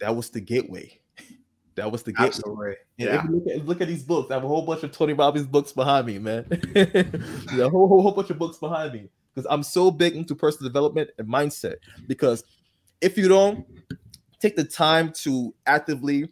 that 0.00 0.14
was 0.14 0.30
the 0.30 0.40
gateway. 0.40 0.98
That 1.76 1.92
was 1.92 2.02
the 2.02 2.12
gateway. 2.12 2.26
Absolutely. 2.28 2.74
Yeah. 2.96 3.22
Look 3.28 3.46
at, 3.48 3.66
look, 3.66 3.80
at, 3.82 3.88
these 3.88 4.02
books. 4.02 4.30
I 4.30 4.34
have 4.36 4.44
a 4.44 4.48
whole 4.48 4.64
bunch 4.64 4.82
of 4.82 4.92
Tony 4.92 5.12
Robbins 5.12 5.46
books 5.46 5.72
behind 5.72 6.06
me, 6.06 6.18
man. 6.18 6.46
a 6.74 7.68
whole, 7.68 7.86
whole, 7.86 8.00
whole 8.00 8.12
bunch 8.12 8.30
of 8.30 8.38
books 8.38 8.56
behind 8.56 8.94
me 8.94 9.10
because 9.34 9.46
I'm 9.50 9.62
so 9.62 9.90
big 9.90 10.16
into 10.16 10.34
personal 10.34 10.70
development 10.70 11.10
and 11.18 11.28
mindset. 11.28 11.74
Because 12.06 12.44
if 13.02 13.18
you 13.18 13.28
don't 13.28 13.66
take 14.40 14.56
the 14.56 14.64
time 14.64 15.12
to 15.12 15.54
actively 15.66 16.28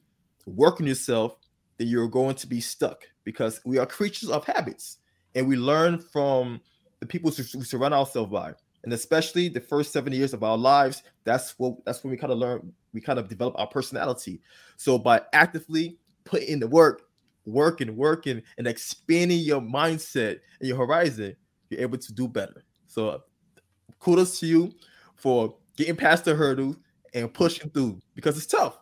work 0.46 0.80
on 0.80 0.86
yourself, 0.86 1.36
then 1.78 1.88
you're 1.88 2.08
going 2.08 2.36
to 2.36 2.46
be 2.46 2.60
stuck 2.60 3.04
because 3.24 3.60
we 3.64 3.78
are 3.78 3.86
creatures 3.86 4.30
of 4.30 4.44
habits 4.44 4.98
and 5.34 5.48
we 5.48 5.56
learn 5.56 5.98
from 5.98 6.60
the 7.00 7.06
people 7.06 7.32
we 7.36 7.64
surround 7.64 7.94
ourselves 7.94 8.30
by. 8.30 8.52
And 8.84 8.92
especially 8.92 9.48
the 9.48 9.60
first 9.60 9.92
seven 9.92 10.12
years 10.12 10.34
of 10.34 10.42
our 10.42 10.58
lives 10.58 11.02
that's 11.24 11.58
what 11.58 11.82
that's 11.86 12.04
when 12.04 12.10
we 12.10 12.16
kind 12.18 12.32
of 12.32 12.38
learn 12.38 12.72
we 12.92 13.00
kind 13.00 13.18
of 13.18 13.28
develop 13.28 13.54
our 13.58 13.66
personality. 13.66 14.40
So 14.76 14.98
by 14.98 15.22
actively 15.32 15.98
putting 16.24 16.48
in 16.48 16.60
the 16.60 16.68
work 16.68 17.02
working 17.46 17.94
working 17.96 18.42
and 18.58 18.66
expanding 18.66 19.40
your 19.40 19.60
mindset 19.60 20.40
and 20.60 20.68
your 20.68 20.76
horizon 20.78 21.36
you're 21.70 21.80
able 21.80 21.98
to 21.98 22.12
do 22.12 22.28
better. 22.28 22.62
So 22.86 23.22
kudos 23.98 24.38
to 24.40 24.46
you 24.46 24.72
for 25.16 25.56
getting 25.76 25.96
past 25.96 26.24
the 26.24 26.34
hurdle 26.34 26.76
and 27.14 27.32
pushing 27.32 27.70
through 27.70 28.00
because 28.14 28.36
it's 28.36 28.46
tough 28.46 28.78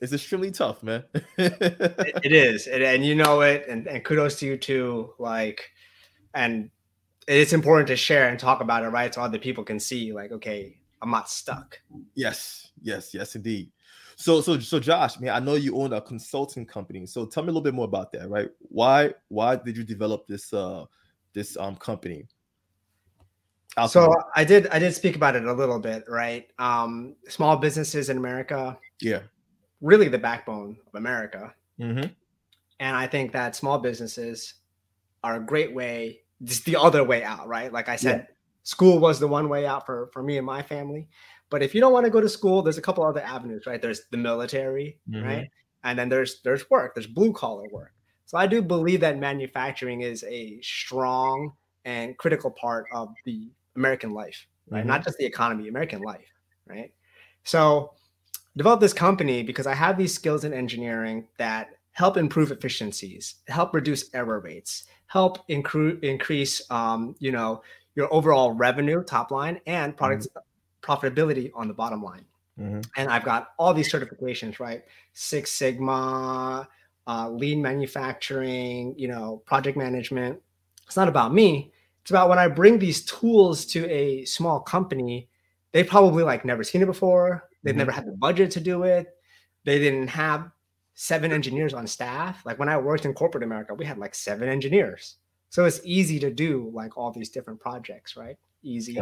it's 0.00 0.12
extremely 0.12 0.50
tough, 0.50 0.82
man. 0.82 1.04
it, 1.38 2.20
it 2.24 2.32
is, 2.32 2.66
it, 2.66 2.82
and 2.82 3.04
you 3.04 3.14
know 3.14 3.40
it, 3.40 3.66
and, 3.68 3.86
and 3.86 4.04
kudos 4.04 4.38
to 4.40 4.46
you 4.46 4.56
too. 4.56 5.12
Like, 5.18 5.70
and 6.34 6.70
it's 7.26 7.52
important 7.52 7.88
to 7.88 7.96
share 7.96 8.28
and 8.28 8.38
talk 8.38 8.60
about 8.60 8.84
it, 8.84 8.88
right? 8.88 9.12
So 9.14 9.22
other 9.22 9.38
people 9.38 9.64
can 9.64 9.80
see, 9.80 10.12
like, 10.12 10.32
okay, 10.32 10.78
I'm 11.00 11.10
not 11.10 11.30
stuck. 11.30 11.80
Yes, 12.14 12.70
yes, 12.82 13.14
yes, 13.14 13.34
indeed. 13.36 13.70
So, 14.16 14.40
so, 14.40 14.58
so, 14.58 14.80
Josh, 14.80 15.18
man, 15.20 15.30
I 15.30 15.40
know 15.40 15.54
you 15.54 15.76
own 15.76 15.92
a 15.92 16.00
consulting 16.00 16.64
company. 16.66 17.06
So, 17.06 17.26
tell 17.26 17.42
me 17.42 17.48
a 17.48 17.52
little 17.52 17.62
bit 17.62 17.74
more 17.74 17.84
about 17.84 18.12
that, 18.12 18.30
right? 18.30 18.48
Why, 18.60 19.12
why 19.28 19.56
did 19.56 19.76
you 19.76 19.84
develop 19.84 20.26
this, 20.26 20.52
uh, 20.52 20.84
this 21.34 21.56
um 21.58 21.76
company? 21.76 22.26
So 23.86 24.14
I 24.34 24.44
did, 24.44 24.68
I 24.68 24.78
did 24.78 24.94
speak 24.94 25.16
about 25.16 25.36
it 25.36 25.44
a 25.44 25.52
little 25.52 25.78
bit, 25.78 26.04
right? 26.08 26.48
Um, 26.58 27.14
small 27.28 27.56
businesses 27.56 28.08
in 28.08 28.16
America, 28.16 28.78
yeah, 29.00 29.20
really 29.80 30.08
the 30.08 30.18
backbone 30.18 30.76
of 30.86 30.94
America. 30.94 31.54
Mm-hmm. 31.78 32.06
And 32.80 32.96
I 32.96 33.06
think 33.06 33.32
that 33.32 33.56
small 33.56 33.78
businesses 33.78 34.54
are 35.22 35.36
a 35.36 35.40
great 35.40 35.74
way, 35.74 36.20
just 36.42 36.64
the 36.64 36.76
other 36.76 37.04
way 37.04 37.24
out, 37.24 37.48
right? 37.48 37.72
Like 37.72 37.88
I 37.88 37.96
said, 37.96 38.26
yeah. 38.28 38.34
school 38.62 38.98
was 38.98 39.18
the 39.18 39.28
one 39.28 39.48
way 39.48 39.66
out 39.66 39.84
for 39.84 40.08
for 40.12 40.22
me 40.22 40.38
and 40.38 40.46
my 40.46 40.62
family. 40.62 41.08
But 41.48 41.62
if 41.62 41.74
you 41.74 41.80
don't 41.80 41.92
want 41.92 42.04
to 42.04 42.10
go 42.10 42.20
to 42.20 42.28
school, 42.28 42.62
there's 42.62 42.78
a 42.78 42.82
couple 42.82 43.04
other 43.04 43.22
avenues, 43.22 43.66
right? 43.66 43.80
There's 43.80 44.02
the 44.10 44.16
military, 44.16 44.98
mm-hmm. 45.08 45.24
right? 45.24 45.50
And 45.84 45.98
then 45.98 46.08
there's 46.08 46.40
there's 46.42 46.68
work, 46.70 46.94
there's 46.94 47.06
blue 47.06 47.32
collar 47.32 47.68
work. 47.70 47.92
So 48.26 48.36
I 48.38 48.46
do 48.46 48.60
believe 48.60 49.00
that 49.00 49.18
manufacturing 49.18 50.00
is 50.00 50.24
a 50.24 50.60
strong 50.60 51.52
and 51.86 52.16
critical 52.18 52.50
part 52.50 52.84
of 52.92 53.14
the 53.24 53.48
American 53.76 54.12
life, 54.12 54.46
right? 54.68 54.80
Mm-hmm. 54.80 54.88
Not 54.88 55.04
just 55.04 55.16
the 55.16 55.24
economy, 55.24 55.68
American 55.68 56.02
life, 56.02 56.28
right? 56.66 56.92
So 57.44 57.94
develop 58.56 58.80
this 58.80 58.92
company 58.92 59.42
because 59.42 59.66
I 59.66 59.74
have 59.74 59.96
these 59.96 60.12
skills 60.12 60.44
in 60.44 60.52
engineering 60.52 61.26
that 61.38 61.70
help 61.92 62.18
improve 62.18 62.52
efficiencies, 62.52 63.36
help 63.48 63.72
reduce 63.72 64.14
error 64.14 64.40
rates, 64.40 64.84
help 65.06 65.48
incre- 65.48 66.02
increase, 66.04 66.70
um, 66.70 67.16
you 67.20 67.32
know, 67.32 67.62
your 67.94 68.12
overall 68.12 68.52
revenue 68.52 69.02
top 69.02 69.30
line 69.30 69.58
and 69.66 69.96
product 69.96 70.24
mm-hmm 70.24 70.40
profitability 70.86 71.50
on 71.54 71.68
the 71.68 71.74
bottom 71.74 72.02
line. 72.02 72.24
Mm-hmm. 72.58 72.80
And 72.96 73.10
I've 73.10 73.24
got 73.24 73.48
all 73.58 73.74
these 73.74 73.92
certifications, 73.92 74.60
right? 74.60 74.82
Six 75.12 75.52
Sigma, 75.52 76.68
uh, 77.06 77.30
lean 77.30 77.60
manufacturing, 77.60 78.94
you 78.96 79.08
know, 79.08 79.42
project 79.44 79.76
management. 79.76 80.40
It's 80.86 80.96
not 80.96 81.08
about 81.08 81.34
me. 81.34 81.72
It's 82.06 82.12
about 82.12 82.28
when 82.28 82.38
I 82.38 82.46
bring 82.46 82.78
these 82.78 83.04
tools 83.04 83.66
to 83.66 83.84
a 83.90 84.24
small 84.26 84.60
company, 84.60 85.28
they've 85.72 85.88
probably 85.88 86.22
like 86.22 86.44
never 86.44 86.62
seen 86.62 86.80
it 86.80 86.86
before. 86.86 87.48
They've 87.64 87.72
mm-hmm. 87.72 87.78
never 87.78 87.90
had 87.90 88.06
the 88.06 88.12
budget 88.12 88.52
to 88.52 88.60
do 88.60 88.84
it. 88.84 89.08
They 89.64 89.80
didn't 89.80 90.06
have 90.06 90.48
seven 90.94 91.32
engineers 91.32 91.74
on 91.74 91.84
staff. 91.88 92.46
Like 92.46 92.60
when 92.60 92.68
I 92.68 92.76
worked 92.76 93.06
in 93.06 93.12
corporate 93.12 93.42
America, 93.42 93.74
we 93.74 93.84
had 93.84 93.98
like 93.98 94.14
seven 94.14 94.48
engineers. 94.48 95.16
So 95.48 95.64
it's 95.64 95.80
easy 95.82 96.20
to 96.20 96.30
do 96.30 96.70
like 96.72 96.96
all 96.96 97.10
these 97.10 97.28
different 97.28 97.58
projects, 97.58 98.16
right? 98.16 98.36
Easy 98.62 98.96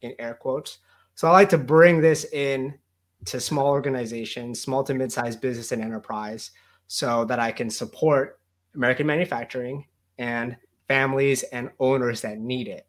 in 0.00 0.14
air 0.18 0.32
quotes. 0.32 0.78
So 1.16 1.28
I 1.28 1.32
like 1.32 1.50
to 1.50 1.58
bring 1.58 2.00
this 2.00 2.24
in 2.32 2.78
to 3.26 3.40
small 3.40 3.66
organizations, 3.66 4.58
small 4.58 4.82
to 4.84 4.94
mid-sized 4.94 5.42
business 5.42 5.72
and 5.72 5.82
enterprise, 5.82 6.52
so 6.86 7.26
that 7.26 7.40
I 7.40 7.52
can 7.52 7.68
support 7.68 8.40
American 8.74 9.06
manufacturing 9.06 9.84
and 10.16 10.56
families 10.88 11.42
and 11.44 11.70
owners 11.78 12.22
that 12.22 12.38
need 12.38 12.66
it. 12.68 12.86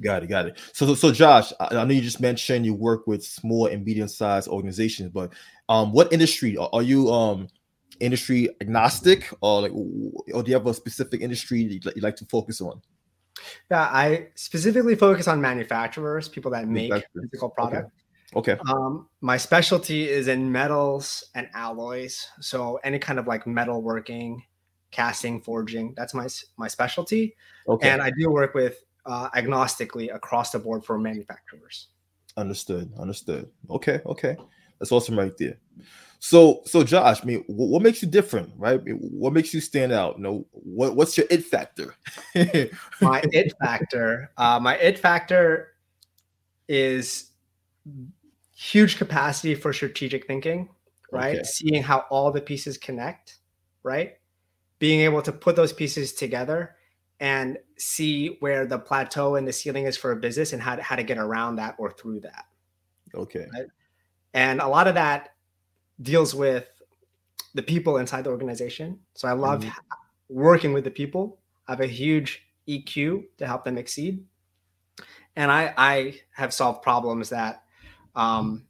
Got 0.00 0.24
it, 0.24 0.26
got 0.26 0.46
it. 0.46 0.58
So, 0.72 0.94
so 0.94 1.12
Josh, 1.12 1.52
I, 1.60 1.84
know 1.84 1.94
you 1.94 2.00
just 2.00 2.20
mentioned 2.20 2.66
you 2.66 2.74
work 2.74 3.06
with 3.06 3.24
small 3.24 3.66
and 3.66 3.84
medium-sized 3.84 4.48
organizations, 4.48 5.10
but 5.10 5.32
um, 5.68 5.92
what 5.92 6.12
industry 6.12 6.56
are, 6.56 6.82
you? 6.82 7.10
Um, 7.10 7.48
industry 8.00 8.48
agnostic, 8.60 9.32
or 9.40 9.62
like, 9.62 9.72
or 9.72 10.42
do 10.42 10.50
you 10.50 10.54
have 10.54 10.66
a 10.66 10.74
specific 10.74 11.20
industry 11.20 11.80
that 11.84 11.96
you 11.96 12.02
like 12.02 12.16
to 12.16 12.26
focus 12.26 12.60
on? 12.60 12.82
Yeah, 13.70 13.82
I 13.82 14.28
specifically 14.34 14.96
focus 14.96 15.28
on 15.28 15.40
manufacturers, 15.40 16.28
people 16.28 16.50
that 16.50 16.68
make 16.68 16.92
physical 17.14 17.50
product. 17.50 17.90
Okay. 18.34 18.52
okay. 18.52 18.60
Um, 18.68 19.08
my 19.20 19.36
specialty 19.36 20.08
is 20.08 20.28
in 20.28 20.50
metals 20.50 21.24
and 21.34 21.48
alloys. 21.54 22.26
So 22.40 22.78
any 22.84 22.98
kind 22.98 23.18
of 23.18 23.26
like 23.26 23.46
metal 23.46 23.82
working, 23.82 24.42
casting, 24.92 25.40
forging, 25.40 25.94
that's 25.96 26.14
my 26.14 26.28
my 26.56 26.68
specialty. 26.68 27.34
Okay. 27.66 27.90
And 27.90 28.00
I 28.00 28.12
do 28.16 28.30
work 28.30 28.54
with 28.54 28.84
uh, 29.06 29.30
agnostically 29.30 30.14
across 30.14 30.52
the 30.52 30.58
board 30.58 30.84
for 30.84 30.98
manufacturers. 30.98 31.88
Understood. 32.36 32.92
Understood. 32.98 33.50
Okay. 33.68 34.00
Okay. 34.06 34.36
That's 34.78 34.92
awesome 34.92 35.18
right 35.18 35.36
there. 35.36 35.58
So, 36.18 36.62
so 36.66 36.84
Josh, 36.84 37.20
I 37.22 37.26
mean, 37.26 37.44
what, 37.48 37.82
makes 37.82 38.00
you 38.00 38.08
different, 38.08 38.52
right? 38.56 38.80
what 38.84 39.32
makes 39.32 39.52
you 39.52 39.60
stand 39.60 39.90
out? 39.90 40.18
You 40.18 40.22
know, 40.22 40.46
what, 40.52 40.94
what's 40.94 41.16
your 41.16 41.26
it 41.30 41.44
factor? 41.44 41.96
my 43.00 43.22
it 43.32 43.52
factor, 43.60 44.30
uh, 44.36 44.60
my 44.60 44.76
it 44.76 45.00
factor 45.00 45.74
is 46.68 47.32
huge 48.54 48.98
capacity 48.98 49.56
for 49.56 49.72
strategic 49.72 50.26
thinking, 50.28 50.68
right? 51.10 51.36
Okay. 51.38 51.44
Seeing 51.44 51.82
how 51.82 52.04
all 52.08 52.30
the 52.30 52.40
pieces 52.40 52.78
connect, 52.78 53.38
right? 53.82 54.14
Being 54.82 55.00
able 55.00 55.22
to 55.22 55.30
put 55.30 55.54
those 55.54 55.72
pieces 55.72 56.12
together 56.12 56.74
and 57.20 57.56
see 57.78 58.36
where 58.40 58.66
the 58.66 58.80
plateau 58.80 59.36
and 59.36 59.46
the 59.46 59.52
ceiling 59.52 59.84
is 59.84 59.96
for 59.96 60.10
a 60.10 60.16
business 60.16 60.52
and 60.52 60.60
how 60.60 60.74
to, 60.74 60.82
how 60.82 60.96
to 60.96 61.04
get 61.04 61.18
around 61.18 61.54
that 61.56 61.76
or 61.78 61.92
through 61.92 62.18
that. 62.20 62.46
Okay. 63.14 63.46
Right? 63.52 63.66
And 64.34 64.60
a 64.60 64.66
lot 64.66 64.88
of 64.88 64.94
that 64.96 65.34
deals 66.00 66.34
with 66.34 66.66
the 67.54 67.62
people 67.62 67.98
inside 67.98 68.24
the 68.24 68.30
organization. 68.30 68.98
So 69.14 69.28
I 69.28 69.32
love 69.32 69.60
mm-hmm. 69.60 69.70
working 70.28 70.72
with 70.72 70.82
the 70.82 70.90
people. 70.90 71.38
I 71.68 71.72
have 71.72 71.80
a 71.80 71.86
huge 71.86 72.42
EQ 72.66 73.24
to 73.38 73.46
help 73.46 73.64
them 73.64 73.78
exceed. 73.78 74.24
And 75.36 75.50
I, 75.50 75.72
I 75.76 76.20
have 76.32 76.52
solved 76.52 76.82
problems 76.82 77.28
that 77.28 77.62
um, 78.16 78.64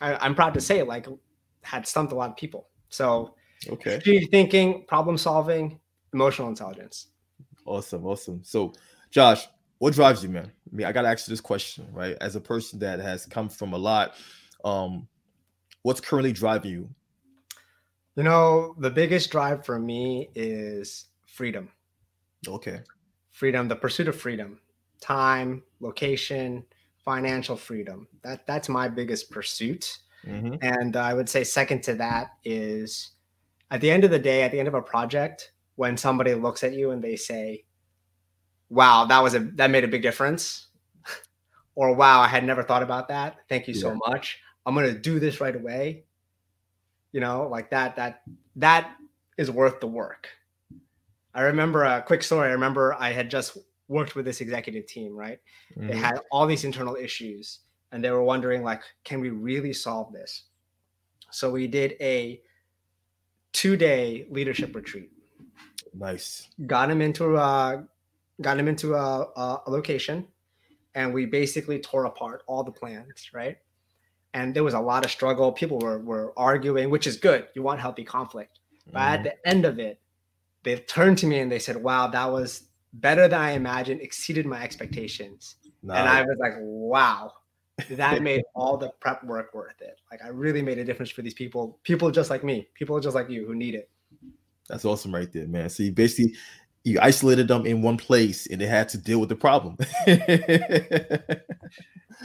I, 0.00 0.26
am 0.26 0.34
proud 0.34 0.52
to 0.54 0.60
say 0.60 0.82
like 0.82 1.06
had 1.62 1.86
stumped 1.86 2.12
a 2.12 2.16
lot 2.16 2.28
of 2.28 2.36
people. 2.36 2.68
So 2.90 3.34
okay, 3.68 4.00
thinking, 4.30 4.84
problem 4.86 5.16
solving, 5.18 5.78
emotional 6.12 6.48
intelligence. 6.48 7.08
Awesome, 7.66 8.06
awesome. 8.06 8.40
So 8.44 8.72
Josh, 9.10 9.46
what 9.78 9.94
drives 9.94 10.22
you, 10.22 10.28
man? 10.28 10.50
I 10.72 10.76
mean, 10.76 10.86
I 10.86 10.92
gotta 10.92 11.08
ask 11.08 11.28
you 11.28 11.32
this 11.32 11.40
question, 11.40 11.86
right? 11.92 12.16
As 12.20 12.36
a 12.36 12.40
person 12.40 12.78
that 12.80 13.00
has 13.00 13.26
come 13.26 13.48
from 13.48 13.72
a 13.72 13.78
lot, 13.78 14.14
um, 14.64 15.06
what's 15.82 16.00
currently 16.00 16.32
driving 16.32 16.70
you? 16.72 16.88
You 18.16 18.22
know, 18.22 18.74
the 18.78 18.90
biggest 18.90 19.30
drive 19.30 19.64
for 19.64 19.78
me 19.78 20.30
is 20.34 21.06
freedom. 21.26 21.68
Okay. 22.46 22.80
Freedom, 23.32 23.66
the 23.66 23.76
pursuit 23.76 24.06
of 24.06 24.16
freedom, 24.16 24.60
time, 25.00 25.62
location, 25.80 26.64
financial 27.04 27.56
freedom. 27.56 28.08
That 28.22 28.46
that's 28.46 28.68
my 28.68 28.88
biggest 28.88 29.30
pursuit. 29.30 29.98
Mm-hmm. 30.26 30.54
And 30.62 30.96
I 30.96 31.12
would 31.12 31.28
say 31.28 31.44
second 31.44 31.82
to 31.84 31.94
that 31.96 32.32
is 32.44 33.10
at 33.74 33.80
the 33.80 33.90
end 33.90 34.04
of 34.04 34.12
the 34.12 34.20
day, 34.20 34.42
at 34.42 34.52
the 34.52 34.58
end 34.60 34.68
of 34.68 34.74
a 34.74 34.80
project, 34.80 35.50
when 35.74 35.96
somebody 35.96 36.32
looks 36.32 36.62
at 36.62 36.74
you 36.74 36.92
and 36.92 37.02
they 37.02 37.16
say, 37.16 37.64
"Wow, 38.70 39.04
that 39.06 39.20
was 39.20 39.34
a 39.34 39.40
that 39.40 39.68
made 39.68 39.82
a 39.82 39.88
big 39.88 40.00
difference," 40.00 40.68
or 41.74 41.92
"Wow, 41.92 42.20
I 42.20 42.28
had 42.28 42.44
never 42.44 42.62
thought 42.62 42.84
about 42.84 43.08
that. 43.08 43.38
Thank 43.48 43.66
you 43.66 43.74
yeah. 43.74 43.80
so 43.80 43.94
much." 44.06 44.38
I'm 44.64 44.76
gonna 44.76 44.96
do 44.96 45.18
this 45.18 45.40
right 45.40 45.56
away. 45.56 46.04
You 47.10 47.18
know, 47.18 47.48
like 47.48 47.68
that, 47.70 47.96
that, 47.96 48.22
that 48.56 48.94
is 49.38 49.50
worth 49.50 49.80
the 49.80 49.88
work. 49.88 50.28
I 51.34 51.42
remember 51.42 51.82
a 51.82 52.00
quick 52.00 52.22
story. 52.22 52.48
I 52.48 52.52
remember 52.52 52.94
I 52.98 53.10
had 53.10 53.28
just 53.28 53.58
worked 53.88 54.14
with 54.14 54.24
this 54.24 54.40
executive 54.40 54.86
team, 54.86 55.16
right? 55.16 55.40
Mm-hmm. 55.76 55.88
They 55.88 55.96
had 55.96 56.20
all 56.30 56.46
these 56.46 56.64
internal 56.64 56.94
issues 56.96 57.60
and 57.92 58.02
they 58.02 58.10
were 58.10 58.22
wondering, 58.22 58.62
like, 58.62 58.82
can 59.04 59.20
we 59.20 59.30
really 59.30 59.72
solve 59.72 60.12
this? 60.12 60.44
So 61.30 61.50
we 61.50 61.66
did 61.66 61.94
a 62.00 62.40
two 63.54 63.78
day 63.78 64.26
leadership 64.30 64.76
retreat. 64.76 65.10
Nice. 65.94 66.48
Got 66.66 66.90
him 66.90 67.00
into 67.00 67.36
a 67.36 67.86
got 68.42 68.58
him 68.58 68.68
into 68.68 68.94
a, 68.94 69.22
a, 69.36 69.62
a 69.66 69.70
location 69.70 70.26
and 70.94 71.14
we 71.14 71.24
basically 71.24 71.78
tore 71.78 72.04
apart 72.04 72.42
all 72.46 72.62
the 72.62 72.72
plans, 72.72 73.30
right? 73.32 73.56
and 74.34 74.52
there 74.52 74.64
was 74.64 74.74
a 74.74 74.80
lot 74.80 75.04
of 75.04 75.10
struggle. 75.10 75.52
People 75.52 75.78
were 75.78 76.00
were 76.00 76.34
arguing, 76.36 76.90
which 76.90 77.06
is 77.06 77.16
good. 77.16 77.46
You 77.54 77.62
want 77.62 77.80
healthy 77.80 78.04
conflict. 78.04 78.58
But 78.92 78.98
mm-hmm. 78.98 79.14
at 79.14 79.22
the 79.22 79.48
end 79.48 79.64
of 79.64 79.78
it, 79.78 80.00
they 80.64 80.76
turned 80.76 81.18
to 81.18 81.26
me 81.26 81.38
and 81.38 81.50
they 81.50 81.60
said, 81.60 81.76
"Wow, 81.76 82.08
that 82.08 82.30
was 82.30 82.64
better 82.92 83.28
than 83.28 83.40
I 83.40 83.52
imagined. 83.52 84.02
Exceeded 84.02 84.44
my 84.44 84.62
expectations." 84.62 85.56
Nice. 85.82 85.98
And 85.98 86.08
I 86.08 86.22
was 86.22 86.36
like, 86.38 86.54
"Wow." 86.58 87.32
That 87.90 88.22
made 88.22 88.42
all 88.54 88.76
the 88.76 88.90
prep 89.00 89.24
work 89.24 89.54
worth 89.54 89.80
it. 89.80 89.98
Like 90.10 90.20
I 90.24 90.28
really 90.28 90.62
made 90.62 90.78
a 90.78 90.84
difference 90.84 91.10
for 91.10 91.22
these 91.22 91.34
people, 91.34 91.78
people 91.82 92.10
just 92.10 92.30
like 92.30 92.44
me, 92.44 92.68
people 92.74 92.98
just 93.00 93.14
like 93.14 93.28
you 93.30 93.46
who 93.46 93.54
need 93.54 93.74
it. 93.74 93.88
That's 94.68 94.84
awesome 94.84 95.14
right 95.14 95.30
there, 95.32 95.46
man. 95.46 95.68
So 95.68 95.82
you 95.82 95.92
basically 95.92 96.34
you 96.84 96.98
isolated 97.00 97.48
them 97.48 97.66
in 97.66 97.82
one 97.82 97.96
place 97.96 98.46
and 98.46 98.60
they 98.60 98.66
had 98.66 98.88
to 98.90 98.98
deal 98.98 99.18
with 99.18 99.28
the 99.28 99.36
problem. 99.36 99.76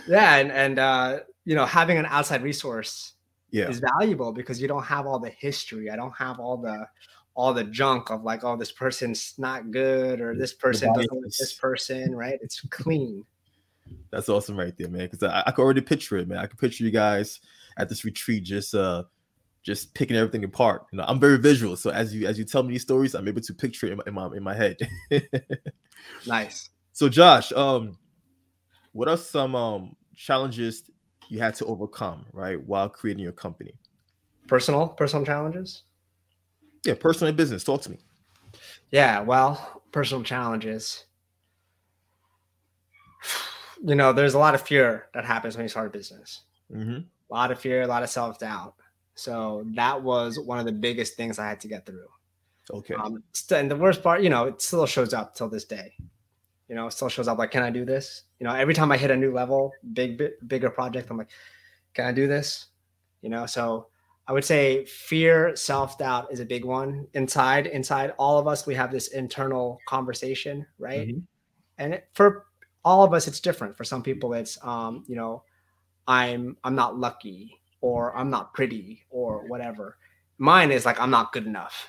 yeah, 0.08 0.36
and 0.36 0.52
and 0.52 0.80
uh 0.80 1.20
you 1.46 1.56
know 1.56 1.66
having 1.66 1.98
an 1.98 2.06
outside 2.06 2.44
resource 2.44 3.14
yeah. 3.52 3.70
is 3.70 3.80
valuable 3.80 4.32
because 4.32 4.62
you 4.62 4.68
don't 4.68 4.84
have 4.84 5.08
all 5.08 5.20
the 5.20 5.30
history. 5.30 5.90
I 5.90 5.96
don't 5.96 6.16
have 6.16 6.40
all 6.40 6.58
the 6.58 6.88
all 7.36 7.54
the 7.54 7.64
junk 7.64 8.10
of 8.10 8.24
like, 8.24 8.44
oh, 8.44 8.58
this 8.58 8.72
person's 8.72 9.34
not 9.38 9.72
good 9.72 10.20
or 10.20 10.36
this 10.36 10.54
person 10.54 10.94
doesn't 10.94 11.12
like 11.12 11.32
this 11.40 11.54
person, 11.54 12.14
right? 12.14 12.38
It's 12.42 12.60
clean. 12.70 13.24
That's 14.12 14.30
awesome 14.30 14.58
right 14.58 14.76
there, 14.78 14.90
man. 14.90 15.08
Because 15.10 15.24
I, 15.24 15.44
I 15.46 15.52
can 15.52 15.64
already 15.64 15.82
picture 15.82 16.18
it, 16.18 16.28
man. 16.28 16.40
I 16.40 16.48
can 16.48 16.58
picture 16.58 16.84
you 16.84 16.92
guys 16.92 17.40
at 17.78 17.90
this 17.90 18.04
retreat 18.04 18.44
just 18.44 18.76
uh 18.76 19.04
just 19.62 19.94
picking 19.94 20.16
everything 20.16 20.44
apart. 20.44 20.86
You 20.92 20.98
know, 20.98 21.06
I'm 21.08 21.20
very 21.20 21.38
visual, 21.38 21.76
so 21.76 21.90
as 21.90 22.14
you 22.14 22.28
as 22.28 22.40
you 22.40 22.46
tell 22.46 22.64
me 22.64 22.74
these 22.74 22.82
stories, 22.82 23.14
I'm 23.14 23.28
able 23.28 23.42
to 23.42 23.54
picture 23.54 23.88
it 23.88 23.92
in 23.92 23.98
my 23.98 24.04
in 24.08 24.14
my, 24.14 24.38
in 24.38 24.44
my 24.44 24.54
head. 24.56 24.78
nice. 26.28 26.70
So, 26.94 27.10
Josh, 27.10 27.52
um, 27.54 27.98
what 28.94 29.08
are 29.08 29.18
some 29.18 29.56
um 29.56 29.96
challenges 30.16 30.90
you 31.30 31.40
had 31.40 31.56
to 31.56 31.66
overcome, 31.66 32.26
right, 32.34 32.62
while 32.66 32.90
creating 32.90 33.24
your 33.24 33.32
company? 33.32 33.74
Personal, 34.48 34.88
personal 34.88 35.26
challenges. 35.26 35.84
Yeah, 36.86 36.96
personal 37.00 37.30
and 37.30 37.38
business. 37.38 37.64
Talk 37.64 37.82
to 37.84 37.92
me. 37.92 38.00
Yeah, 38.92 39.22
well, 39.22 39.84
personal 39.92 40.24
challenges. 40.24 41.06
You 43.84 43.96
know, 43.96 44.14
there's 44.14 44.34
a 44.34 44.40
lot 44.40 44.56
of 44.56 44.62
fear 44.62 45.08
that 45.14 45.26
happens 45.26 45.56
when 45.56 45.64
you 45.64 45.70
start 45.70 45.88
a 45.88 45.90
business. 45.90 46.42
Mm-hmm. 46.74 47.00
A 47.32 47.34
lot 47.34 47.52
of 47.52 47.60
fear, 47.60 47.82
a 47.82 47.88
lot 47.88 48.04
of 48.04 48.10
self 48.10 48.40
doubt. 48.40 48.76
So 49.16 49.66
that 49.76 50.02
was 50.02 50.40
one 50.40 50.60
of 50.60 50.66
the 50.66 50.72
biggest 50.72 51.16
things 51.16 51.40
I 51.40 51.48
had 51.48 51.60
to 51.62 51.68
get 51.68 51.86
through. 51.86 52.08
Okay. 52.72 52.94
Um, 52.94 53.24
and 53.52 53.70
the 53.70 53.76
worst 53.76 54.04
part, 54.04 54.22
you 54.22 54.30
know, 54.30 54.46
it 54.46 54.62
still 54.62 54.86
shows 54.86 55.14
up 55.14 55.36
till 55.36 55.50
this 55.50 55.66
day. 55.66 55.94
You 56.68 56.76
know, 56.76 56.88
it 56.88 56.92
still 56.92 57.10
shows 57.10 57.28
up 57.28 57.38
like, 57.38 57.52
can 57.52 57.64
I 57.64 57.72
do 57.72 57.84
this? 57.84 58.24
You 58.40 58.46
know, 58.46 58.54
every 58.54 58.74
time 58.74 58.92
I 58.92 58.98
hit 58.98 59.12
a 59.12 59.18
new 59.18 59.34
level, 59.34 59.72
big, 59.94 60.18
big 60.18 60.32
bigger 60.48 60.70
project, 60.70 61.10
I'm 61.10 61.18
like, 61.18 61.30
can 61.94 62.06
I 62.06 62.12
do 62.12 62.28
this? 62.28 62.68
You 63.22 63.30
know, 63.30 63.46
so 63.46 63.88
I 64.28 64.34
would 64.34 64.46
say 64.46 64.86
fear, 64.86 65.56
self 65.56 65.98
doubt 65.98 66.32
is 66.32 66.40
a 66.40 66.46
big 66.46 66.64
one. 66.64 67.08
Inside, 67.16 67.66
inside 67.68 68.14
all 68.20 68.38
of 68.38 68.48
us, 68.48 68.68
we 68.68 68.76
have 68.76 68.92
this 68.92 69.08
internal 69.08 69.80
conversation, 69.88 70.66
right? 70.78 71.08
Mm-hmm. 71.08 71.20
And 71.80 71.94
it, 71.96 72.08
for 72.14 72.46
all 72.84 73.04
of 73.04 73.14
us, 73.14 73.28
it's 73.28 73.40
different. 73.40 73.78
For 73.78 73.84
some 73.84 74.02
people, 74.02 74.34
it's 74.34 74.58
um, 74.64 75.04
you 75.08 75.16
know, 75.16 75.44
I'm 76.08 76.58
I'm 76.64 76.76
not 76.76 76.98
lucky 76.98 77.60
or 77.82 78.16
I'm 78.18 78.30
not 78.30 78.54
pretty 78.54 79.06
or 79.10 79.48
whatever. 79.48 79.98
Mine 80.38 80.72
is 80.72 80.86
like 80.86 81.00
I'm 81.00 81.12
not 81.12 81.34
good 81.34 81.46
enough. 81.46 81.88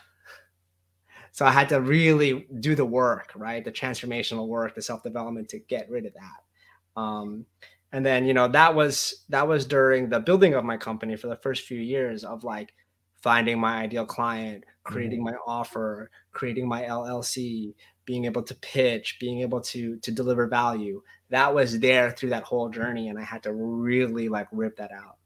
So 1.32 1.46
I 1.46 1.52
had 1.52 1.68
to 1.68 1.80
really 1.80 2.48
do 2.58 2.74
the 2.74 2.84
work, 2.84 3.32
right? 3.36 3.64
The 3.64 3.70
transformational 3.70 4.48
work, 4.48 4.74
the 4.74 4.82
self 4.82 5.02
development 5.02 5.48
to 5.50 5.58
get 5.60 5.88
rid 5.88 6.06
of 6.06 6.12
that. 6.14 7.00
Um, 7.00 7.46
and 7.92 8.04
then 8.04 8.24
you 8.24 8.34
know 8.34 8.48
that 8.48 8.74
was 8.74 9.24
that 9.28 9.46
was 9.46 9.66
during 9.66 10.08
the 10.08 10.20
building 10.20 10.54
of 10.54 10.64
my 10.64 10.76
company 10.76 11.16
for 11.16 11.28
the 11.28 11.36
first 11.36 11.66
few 11.66 11.80
years 11.80 12.24
of 12.24 12.44
like 12.44 12.72
finding 13.20 13.58
my 13.58 13.78
ideal 13.78 14.06
client 14.06 14.64
creating 14.84 15.20
mm-hmm. 15.20 15.34
my 15.34 15.36
offer 15.46 16.10
creating 16.32 16.68
my 16.68 16.82
llc 16.82 17.74
being 18.04 18.24
able 18.24 18.42
to 18.42 18.54
pitch 18.56 19.16
being 19.20 19.40
able 19.40 19.60
to 19.60 19.96
to 19.98 20.10
deliver 20.10 20.46
value 20.46 21.02
that 21.30 21.54
was 21.54 21.78
there 21.78 22.10
through 22.10 22.30
that 22.30 22.42
whole 22.42 22.68
journey 22.68 23.08
and 23.08 23.18
i 23.18 23.22
had 23.22 23.42
to 23.42 23.52
really 23.52 24.28
like 24.28 24.48
rip 24.52 24.76
that 24.76 24.92
out 24.92 25.16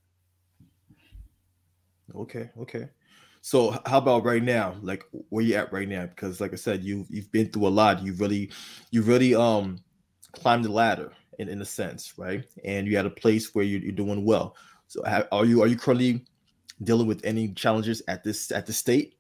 okay 2.15 2.51
okay 2.59 2.89
so 3.41 3.71
how 3.87 3.99
about 3.99 4.25
right 4.25 4.43
now 4.43 4.75
like 4.83 5.05
where 5.29 5.45
you 5.45 5.55
at 5.55 5.73
right 5.73 5.89
now 5.89 6.07
because 6.07 6.41
like 6.41 6.53
i 6.53 6.57
said 6.57 6.83
you 6.83 7.07
you've 7.09 7.31
been 7.33 7.49
through 7.49 7.67
a 7.67 7.69
lot 7.69 8.03
you 8.03 8.13
really 8.15 8.51
you 8.91 9.03
really 9.03 9.35
um 9.35 9.79
climbed 10.33 10.65
the 10.65 10.71
ladder 10.71 11.13
in, 11.39 11.49
in 11.49 11.61
a 11.61 11.65
sense, 11.65 12.15
right? 12.17 12.45
And 12.65 12.87
you 12.87 12.97
had 12.97 13.07
a 13.07 13.11
place 13.11 13.55
where 13.55 13.65
you're, 13.65 13.81
you're 13.81 13.93
doing 13.93 14.25
well. 14.25 14.57
So 14.89 15.03
have, 15.05 15.29
are 15.33 15.45
you 15.45 15.63
are 15.63 15.67
you 15.67 15.77
currently 15.77 16.25
dealing 16.83 17.07
with 17.07 17.25
any 17.25 17.53
challenges 17.53 18.03
at 18.09 18.25
this 18.25 18.51
at 18.53 18.67
the 18.67 18.73
state? 18.73 19.14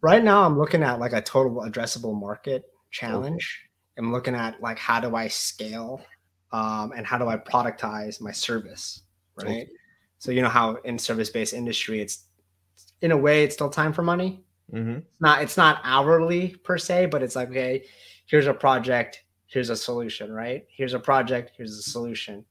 Right 0.00 0.22
now, 0.22 0.44
I'm 0.44 0.58
looking 0.58 0.82
at 0.82 0.98
like 0.98 1.12
a 1.12 1.22
total 1.22 1.62
addressable 1.62 2.18
market 2.18 2.64
challenge. 2.90 3.62
I'm 3.98 4.12
looking 4.12 4.34
at 4.34 4.60
like 4.60 4.78
how 4.78 5.00
do 5.00 5.16
I 5.16 5.28
scale 5.28 6.02
um, 6.52 6.92
and 6.96 7.06
how 7.06 7.18
do 7.18 7.28
I 7.28 7.36
productize 7.36 8.20
my 8.20 8.32
service, 8.32 9.02
right? 9.36 9.46
Okay. 9.46 9.68
So 10.18 10.32
you 10.32 10.42
know 10.42 10.48
how 10.48 10.76
in 10.84 10.98
service-based 10.98 11.54
industry, 11.54 12.00
it's 12.00 12.24
in 13.00 13.10
a 13.12 13.16
way 13.16 13.44
it's 13.44 13.54
still 13.54 13.70
time 13.70 13.92
for 13.92 14.02
money. 14.02 14.44
Mm-hmm. 14.72 15.00
Not 15.20 15.42
it's 15.42 15.56
not 15.56 15.80
hourly 15.82 16.56
per 16.62 16.78
se, 16.78 17.06
but 17.06 17.22
it's 17.22 17.36
like 17.36 17.50
okay, 17.50 17.84
here's 18.26 18.46
a 18.46 18.54
project 18.54 19.24
here's 19.46 19.70
a 19.70 19.76
solution, 19.76 20.32
right? 20.32 20.66
Here's 20.68 20.94
a 20.94 20.98
project, 20.98 21.52
here's 21.56 21.78
a 21.78 21.82
solution. 21.82 22.44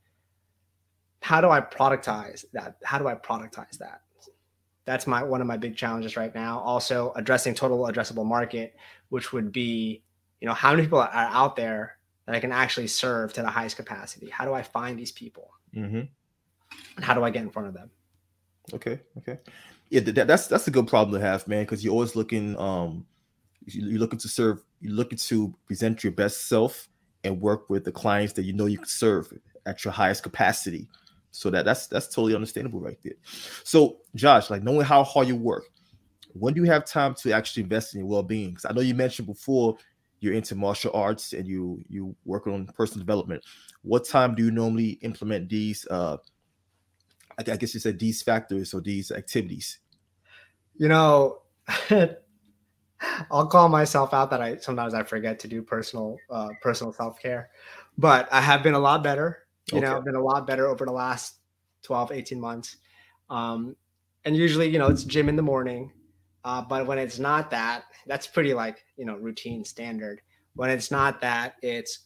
How 1.22 1.42
do 1.42 1.50
I 1.50 1.62
productize 1.62 2.46
that? 2.54 2.78
How 2.84 3.00
do 3.00 3.08
I 3.08 3.16
productize 3.16 3.78
that? 3.80 4.02
That's 4.86 5.08
my 5.08 5.24
one 5.24 5.42
of 5.42 5.48
my 5.48 5.58
big 5.58 5.76
challenges 5.76 6.16
right 6.16 6.34
now. 6.34 6.60
Also 6.60 7.12
addressing 7.16 7.56
total 7.56 7.80
addressable 7.80 8.26
market, 8.26 8.76
which 9.10 9.34
would 9.34 9.52
be, 9.52 10.04
you 10.42 10.48
know, 10.48 10.54
how 10.54 10.72
many 10.72 10.84
people 10.84 11.00
are 11.00 11.10
out 11.12 11.56
there 11.56 11.98
that 12.26 12.36
I 12.36 12.40
can 12.40 12.52
actually 12.52 12.88
serve 12.88 13.34
to 13.34 13.42
the 13.42 13.50
highest 13.50 13.78
capacity? 13.78 14.30
How 14.30 14.46
do 14.46 14.54
I 14.54 14.62
find 14.62 14.98
these 14.98 15.12
people? 15.12 15.52
Mm-hmm. 15.76 16.02
And 16.96 17.06
how 17.06 17.14
do 17.14 17.24
I 17.24 17.30
get 17.30 17.44
in 17.44 17.50
front 17.50 17.68
of 17.68 17.74
them? 17.74 17.90
Okay, 18.74 19.00
okay, 19.20 19.40
yeah, 19.90 20.00
that, 20.02 20.28
that's 20.28 20.48
that's 20.48 20.68
a 20.68 20.72
good 20.72 20.88
problem 20.88 21.20
to 21.20 21.26
have, 21.26 21.48
man, 21.48 21.64
because 21.64 21.84
you're 21.84 21.94
always 21.94 22.16
looking 22.16 22.58
um 22.60 23.06
you're 23.66 24.00
looking 24.00 24.20
to 24.20 24.28
serve, 24.28 24.64
you're 24.80 24.94
looking 24.94 25.18
to 25.18 25.54
present 25.66 26.04
your 26.04 26.14
best 26.14 26.48
self 26.48 26.88
and 27.24 27.42
work 27.42 27.70
with 27.70 27.84
the 27.84 27.92
clients 27.92 28.34
that 28.34 28.44
you 28.44 28.54
know 28.54 28.66
you 28.68 28.78
can 28.78 28.88
serve 28.88 29.32
at 29.66 29.84
your 29.84 29.92
highest 29.92 30.24
capacity. 30.24 30.88
So 31.36 31.50
that 31.50 31.66
that's 31.66 31.88
that's 31.88 32.08
totally 32.08 32.34
understandable 32.34 32.80
right 32.80 32.98
there. 33.04 33.16
So 33.64 33.98
Josh, 34.16 34.50
like 34.50 34.64
knowing 34.64 34.86
how 34.86 35.04
hard 35.04 35.28
you 35.28 35.36
work, 35.36 35.66
when 36.34 36.54
do 36.54 36.64
you 36.64 36.72
have 36.72 36.86
time 36.86 37.14
to 37.16 37.32
actually 37.34 37.64
invest 37.64 37.94
in 37.94 38.00
your 38.00 38.08
well-being? 38.08 38.52
Because 38.52 38.66
I 38.66 38.74
know 38.74 38.82
you 38.82 38.96
mentioned 38.96 39.28
before 39.28 39.78
you're 40.20 40.34
into 40.34 40.56
martial 40.56 40.92
arts 40.94 41.34
and 41.34 41.48
you 41.48 41.84
you 41.90 42.16
work 42.26 42.48
on 42.48 42.68
personal 42.68 43.06
development. 43.06 43.44
What 43.82 44.06
time 44.06 44.34
do 44.34 44.44
you 44.46 44.52
normally 44.52 44.92
implement 45.02 45.50
these? 45.50 45.86
Uh, 45.90 46.18
I 47.38 47.44
guess 47.44 47.74
you 47.74 47.80
said 47.80 48.00
these 48.00 48.22
factors 48.22 48.74
or 48.74 48.80
these 48.80 49.12
activities. 49.12 49.80
You 50.78 50.88
know, 50.88 51.42
I'll 53.30 53.48
call 53.48 53.68
myself 53.68 54.14
out 54.14 54.30
that 54.30 54.42
I 54.42 54.58
sometimes 54.58 54.94
I 54.94 55.04
forget 55.04 55.38
to 55.40 55.48
do 55.48 55.62
personal 55.62 56.18
uh, 56.30 56.50
personal 56.62 56.94
self 56.94 57.20
care, 57.20 57.50
but 57.98 58.28
I 58.32 58.42
have 58.42 58.64
been 58.64 58.74
a 58.74 58.80
lot 58.80 59.04
better. 59.04 59.45
You 59.72 59.80
okay. 59.80 59.86
know, 59.86 59.98
I've 59.98 60.06
been 60.06 60.16
a 60.16 60.24
lot 60.24 60.46
better 60.46 60.68
over 60.68 60.86
the 60.86 60.92
last 60.92 61.36
12, 61.84 62.12
18 62.12 62.40
months. 62.40 62.78
Um, 63.30 63.76
and 64.24 64.36
usually, 64.36 64.70
you 64.70 64.80
know, 64.80 64.88
it's 64.88 65.04
gym 65.04 65.30
in 65.30 65.36
the 65.36 65.42
morning. 65.42 65.92
Uh, 66.44 66.62
but 66.62 66.86
when 66.86 67.00
it's 67.00 67.18
not 67.18 67.50
that, 67.52 67.86
that's 68.06 68.28
pretty 68.28 68.54
like, 68.54 68.86
you 68.98 69.06
know, 69.06 69.16
routine 69.16 69.66
standard. 69.66 70.22
When 70.56 70.70
it's 70.70 70.92
not 70.92 71.20
that, 71.22 71.56
it's 71.62 72.06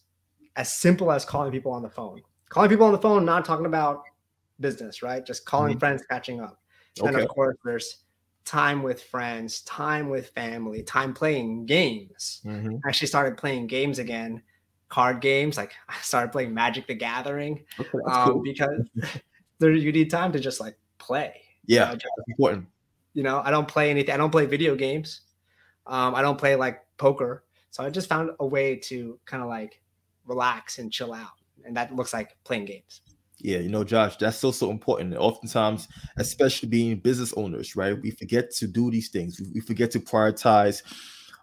as 0.55 0.73
simple 0.73 1.11
as 1.11 1.25
calling 1.25 1.51
people 1.51 1.71
on 1.71 1.81
the 1.81 1.89
phone. 1.89 2.21
Calling 2.47 2.69
people 2.69 2.85
on 2.85 2.93
the 2.93 2.99
phone, 2.99 3.25
not 3.25 3.45
talking 3.45 3.65
about 3.65 4.03
business, 4.59 5.03
right? 5.03 5.25
Just 5.25 5.45
calling 5.45 5.71
mm-hmm. 5.71 5.79
friends, 5.79 6.03
catching 6.09 6.41
up. 6.41 6.59
Okay. 6.99 7.07
And 7.07 7.17
of 7.17 7.27
course, 7.27 7.57
there's 7.63 8.03
time 8.45 8.81
with 8.81 9.03
friends, 9.03 9.61
time 9.61 10.09
with 10.09 10.29
family, 10.29 10.81
time 10.83 11.13
playing 11.13 11.65
games. 11.65 12.41
Mm-hmm. 12.45 12.77
I 12.83 12.89
actually 12.89 13.07
started 13.07 13.37
playing 13.37 13.67
games 13.67 13.99
again, 13.99 14.41
card 14.89 15.21
games. 15.21 15.57
Like 15.57 15.73
I 15.89 15.95
started 16.01 16.31
playing 16.31 16.53
Magic 16.53 16.87
the 16.87 16.95
Gathering 16.95 17.63
okay, 17.79 17.89
um, 18.07 18.33
cool. 18.33 18.41
because 18.43 18.85
there 19.59 19.71
you 19.71 19.91
need 19.91 20.09
time 20.09 20.31
to 20.33 20.39
just 20.39 20.59
like 20.59 20.77
play. 20.97 21.41
Yeah, 21.65 21.91
you 21.91 21.97
know, 21.97 22.23
important. 22.27 22.67
You 23.13 23.23
know, 23.23 23.41
I 23.43 23.51
don't 23.51 23.67
play 23.67 23.89
anything. 23.89 24.13
I 24.13 24.17
don't 24.17 24.31
play 24.31 24.45
video 24.45 24.75
games. 24.75 25.21
Um, 25.87 26.15
I 26.15 26.21
don't 26.21 26.37
play 26.37 26.55
like 26.55 26.81
poker. 26.97 27.43
So 27.71 27.83
I 27.83 27.89
just 27.89 28.09
found 28.09 28.31
a 28.39 28.45
way 28.45 28.75
to 28.75 29.19
kind 29.25 29.43
of 29.43 29.49
like 29.49 29.81
relax 30.25 30.79
and 30.79 30.91
chill 30.91 31.13
out, 31.13 31.31
and 31.63 31.75
that 31.77 31.95
looks 31.95 32.13
like 32.13 32.35
playing 32.43 32.65
games. 32.65 33.01
Yeah, 33.41 33.59
you 33.59 33.69
know, 33.69 33.83
Josh, 33.83 34.17
that's 34.17 34.37
so 34.37 34.51
so 34.51 34.69
important. 34.69 35.15
Oftentimes, 35.15 35.87
especially 36.17 36.69
being 36.69 36.97
business 36.97 37.33
owners, 37.33 37.75
right? 37.75 37.99
We 37.99 38.11
forget 38.11 38.51
to 38.55 38.67
do 38.67 38.91
these 38.91 39.09
things. 39.09 39.39
We 39.53 39.61
forget 39.61 39.91
to 39.91 39.99
prioritize 39.99 40.81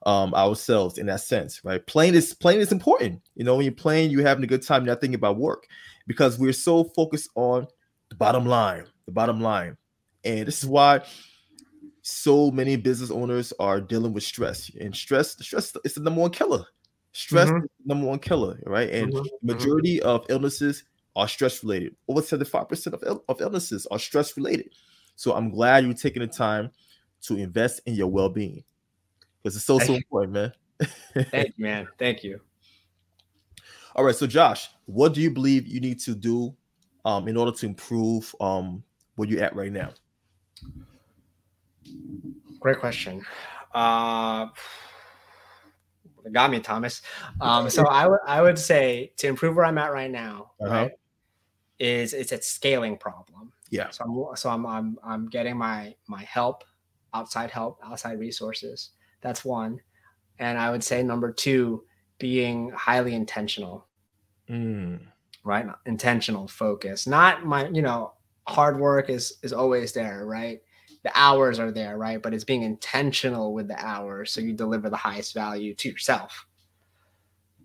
um, 0.06 0.32
ourselves 0.34 0.98
in 0.98 1.06
that 1.06 1.20
sense, 1.20 1.60
right? 1.64 1.84
Playing 1.86 2.14
is 2.14 2.32
playing 2.32 2.60
is 2.60 2.72
important. 2.72 3.20
You 3.34 3.44
know, 3.44 3.56
when 3.56 3.64
you're 3.64 3.74
playing, 3.74 4.10
you're 4.10 4.26
having 4.26 4.44
a 4.44 4.46
good 4.46 4.62
time. 4.62 4.84
You're 4.84 4.94
not 4.94 5.00
thinking 5.00 5.16
about 5.16 5.36
work 5.36 5.66
because 6.06 6.38
we're 6.38 6.52
so 6.52 6.84
focused 6.84 7.28
on 7.34 7.66
the 8.08 8.14
bottom 8.14 8.46
line, 8.46 8.84
the 9.04 9.12
bottom 9.12 9.40
line, 9.40 9.76
and 10.24 10.46
this 10.46 10.62
is 10.62 10.68
why 10.68 11.02
so 12.02 12.52
many 12.52 12.76
business 12.76 13.10
owners 13.10 13.52
are 13.58 13.80
dealing 13.80 14.12
with 14.12 14.22
stress. 14.22 14.70
And 14.80 14.94
stress, 14.94 15.36
stress 15.44 15.74
is 15.84 15.94
the 15.94 16.00
number 16.00 16.20
one 16.20 16.30
killer. 16.30 16.64
Stress 17.12 17.48
mm-hmm. 17.48 17.64
number 17.84 18.06
one 18.06 18.20
killer, 18.20 18.60
right? 18.64 18.88
And 18.90 19.12
mm-hmm. 19.12 19.26
majority 19.42 20.00
of 20.02 20.24
illnesses 20.28 20.84
are 21.16 21.26
stress 21.26 21.64
related. 21.64 21.96
Over 22.06 22.20
75% 22.20 22.92
of, 22.92 23.02
Ill- 23.04 23.24
of 23.28 23.40
illnesses 23.40 23.86
are 23.90 23.98
stress 23.98 24.36
related. 24.36 24.70
So 25.16 25.34
I'm 25.34 25.50
glad 25.50 25.84
you're 25.84 25.94
taking 25.94 26.22
the 26.22 26.28
time 26.28 26.70
to 27.22 27.36
invest 27.38 27.80
in 27.86 27.94
your 27.94 28.06
well 28.06 28.28
being 28.28 28.62
because 29.46 29.54
it's 29.54 29.64
so, 29.64 29.78
so 29.78 29.94
important, 29.94 30.32
man. 30.32 30.52
Thank 31.30 31.54
you, 31.56 31.64
man. 31.64 31.86
Thank 32.00 32.24
you. 32.24 32.40
All 33.94 34.04
right. 34.04 34.14
So, 34.14 34.26
Josh, 34.26 34.70
what 34.86 35.14
do 35.14 35.20
you 35.20 35.30
believe 35.30 35.68
you 35.68 35.78
need 35.78 36.00
to 36.00 36.16
do 36.16 36.52
um, 37.04 37.28
in 37.28 37.36
order 37.36 37.52
to 37.52 37.64
improve 37.66 38.34
um, 38.40 38.82
where 39.14 39.28
you're 39.28 39.44
at 39.44 39.54
right 39.54 39.70
now? 39.70 39.90
Great 42.58 42.80
question. 42.80 43.24
Uh, 43.72 44.48
got 46.32 46.50
me, 46.50 46.58
Thomas. 46.58 47.02
Um, 47.40 47.70
so 47.70 47.86
I 47.86 48.08
would 48.08 48.18
I 48.26 48.42
would 48.42 48.58
say 48.58 49.12
to 49.18 49.28
improve 49.28 49.54
where 49.54 49.64
I'm 49.64 49.78
at 49.78 49.92
right 49.92 50.10
now, 50.10 50.50
Uh-huh. 50.60 50.74
right, 50.74 50.92
is 51.78 52.14
it's 52.14 52.32
a 52.32 52.42
scaling 52.42 52.96
problem. 52.96 53.52
Yeah. 53.70 53.90
So 53.90 54.04
I'm 54.04 54.36
so 54.36 54.50
I'm 54.50 54.66
I'm 54.66 54.98
I'm 55.04 55.28
getting 55.28 55.56
my 55.56 55.94
my 56.08 56.24
help, 56.24 56.64
outside 57.14 57.52
help, 57.52 57.78
outside 57.84 58.18
resources. 58.18 58.90
That's 59.26 59.44
one, 59.44 59.80
and 60.38 60.56
I 60.56 60.70
would 60.70 60.84
say 60.84 61.02
number 61.02 61.32
two, 61.32 61.82
being 62.18 62.70
highly 62.70 63.12
intentional, 63.12 63.88
Mm, 64.48 65.00
right? 65.42 65.66
Intentional 65.84 66.46
focus, 66.46 67.08
not 67.08 67.44
my 67.44 67.68
you 67.70 67.82
know 67.82 68.12
hard 68.46 68.78
work 68.78 69.10
is 69.10 69.38
is 69.42 69.52
always 69.52 69.92
there, 69.92 70.24
right? 70.24 70.60
The 71.02 71.10
hours 71.16 71.58
are 71.58 71.72
there, 71.72 71.98
right? 71.98 72.22
But 72.22 72.34
it's 72.34 72.44
being 72.44 72.62
intentional 72.62 73.52
with 73.52 73.66
the 73.66 73.84
hours 73.84 74.30
so 74.30 74.40
you 74.40 74.52
deliver 74.52 74.88
the 74.90 74.96
highest 74.96 75.34
value 75.34 75.74
to 75.74 75.88
yourself. 75.88 76.46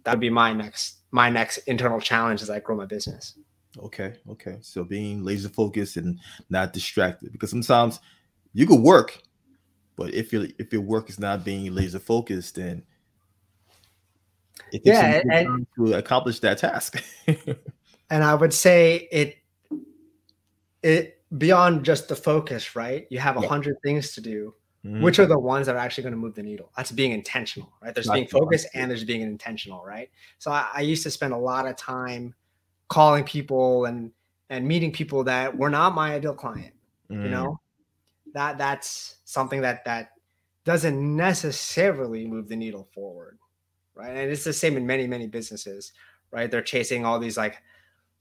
That'd 0.04 0.20
be 0.20 0.32
my 0.32 0.54
next 0.54 0.98
my 1.12 1.30
next 1.30 1.60
internal 1.68 2.00
challenge 2.02 2.42
as 2.42 2.50
I 2.50 2.60
grow 2.60 2.76
my 2.76 2.86
business. 2.86 3.36
okay, 3.78 4.16
okay. 4.30 4.58
So 4.62 4.84
being 4.84 5.24
laser 5.24 5.50
focused 5.50 5.98
and 5.98 6.20
not 6.50 6.74
distracted, 6.74 7.32
because 7.32 7.52
sometimes 7.52 8.00
you 8.54 8.66
could 8.66 8.82
work, 8.82 9.22
but 9.96 10.14
if 10.14 10.32
your 10.34 10.48
if 10.58 10.72
your 10.74 10.82
work 10.82 11.10
is 11.10 11.20
not 11.20 11.44
being 11.44 11.74
laser 11.74 12.00
focused, 12.00 12.56
then 12.56 12.84
it 14.72 14.84
takes 14.84 14.98
Yeah, 14.98 15.22
and- 15.30 15.48
time 15.48 15.68
to 15.78 15.94
accomplish 15.94 16.40
that 16.40 16.58
task. 16.60 17.04
and 18.10 18.24
I 18.24 18.34
would 18.36 18.54
say 18.54 19.08
it 19.12 19.38
it 20.84 21.22
beyond 21.38 21.86
just 21.86 22.08
the 22.08 22.16
focus, 22.16 22.76
right? 22.76 23.08
You 23.10 23.20
have 23.20 23.38
a 23.38 23.42
Yeah. 23.42 23.48
hundred 23.48 23.78
things 23.84 24.14
to 24.14 24.22
do. 24.22 24.54
Mhm. 24.84 25.02
Which 25.02 25.20
are 25.20 25.28
the 25.28 25.38
ones 25.38 25.68
that 25.68 25.76
are 25.76 25.80
actually 25.80 26.02
going 26.04 26.14
to 26.14 26.18
move 26.20 26.34
the 26.34 26.42
needle? 26.42 26.72
That's 26.76 26.92
being 26.92 27.12
intentional, 27.12 27.72
right? 27.82 27.94
There's 27.94 28.10
being 28.10 28.28
focused 28.28 28.68
and 28.74 28.90
there's 28.90 29.04
being 29.04 29.22
intentional, 29.22 29.86
right? 29.86 30.10
So 30.40 30.50
I, 30.52 30.68
I 30.74 30.82
used 30.82 31.04
to 31.04 31.12
spend 31.12 31.34
a 31.34 31.38
lot 31.38 31.68
of 31.68 31.76
time 31.76 32.34
calling 32.88 33.24
people 33.24 33.86
and 33.86 34.12
and 34.50 34.68
meeting 34.68 34.92
people 34.92 35.24
that 35.26 35.56
were 35.56 35.70
not 35.70 35.94
my 35.94 36.16
ideal 36.16 36.34
client. 36.34 36.74
You 37.10 37.18
Mm, 37.18 37.30
know, 37.30 37.60
that 38.34 38.58
that's 38.58 39.18
something 39.32 39.62
that 39.62 39.86
that 39.86 40.10
doesn't 40.66 41.16
necessarily 41.16 42.28
move 42.28 42.50
the 42.50 42.56
needle 42.56 42.88
forward, 42.94 43.38
right? 43.96 44.10
And 44.10 44.30
it's 44.30 44.44
the 44.44 44.54
same 44.54 44.76
in 44.76 44.86
many 44.86 45.08
many 45.08 45.26
businesses, 45.26 45.94
right? 46.32 46.52
They're 46.52 46.62
chasing 46.62 47.06
all 47.06 47.18
these 47.18 47.38
like 47.38 47.62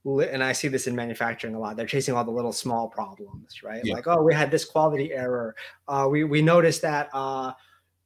li- 0.05 0.29
and 0.31 0.43
I 0.43 0.53
see 0.53 0.69
this 0.69 0.87
in 0.87 0.95
manufacturing 0.95 1.55
a 1.57 1.59
lot. 1.59 1.77
They're 1.77 1.87
chasing 1.87 2.15
all 2.15 2.25
the 2.25 2.31
little 2.31 2.53
small 2.53 2.89
problems, 2.89 3.63
right? 3.65 3.85
Yeah. 3.85 3.95
Like, 3.95 4.07
oh, 4.07 4.23
we 4.23 4.33
had 4.33 4.53
this 4.53 4.65
quality 4.65 5.13
error. 5.13 5.57
Uh, 5.89 6.07
we 6.09 6.23
we 6.23 6.43
noticed 6.43 6.83
that 6.83 7.09
uh, 7.13 7.53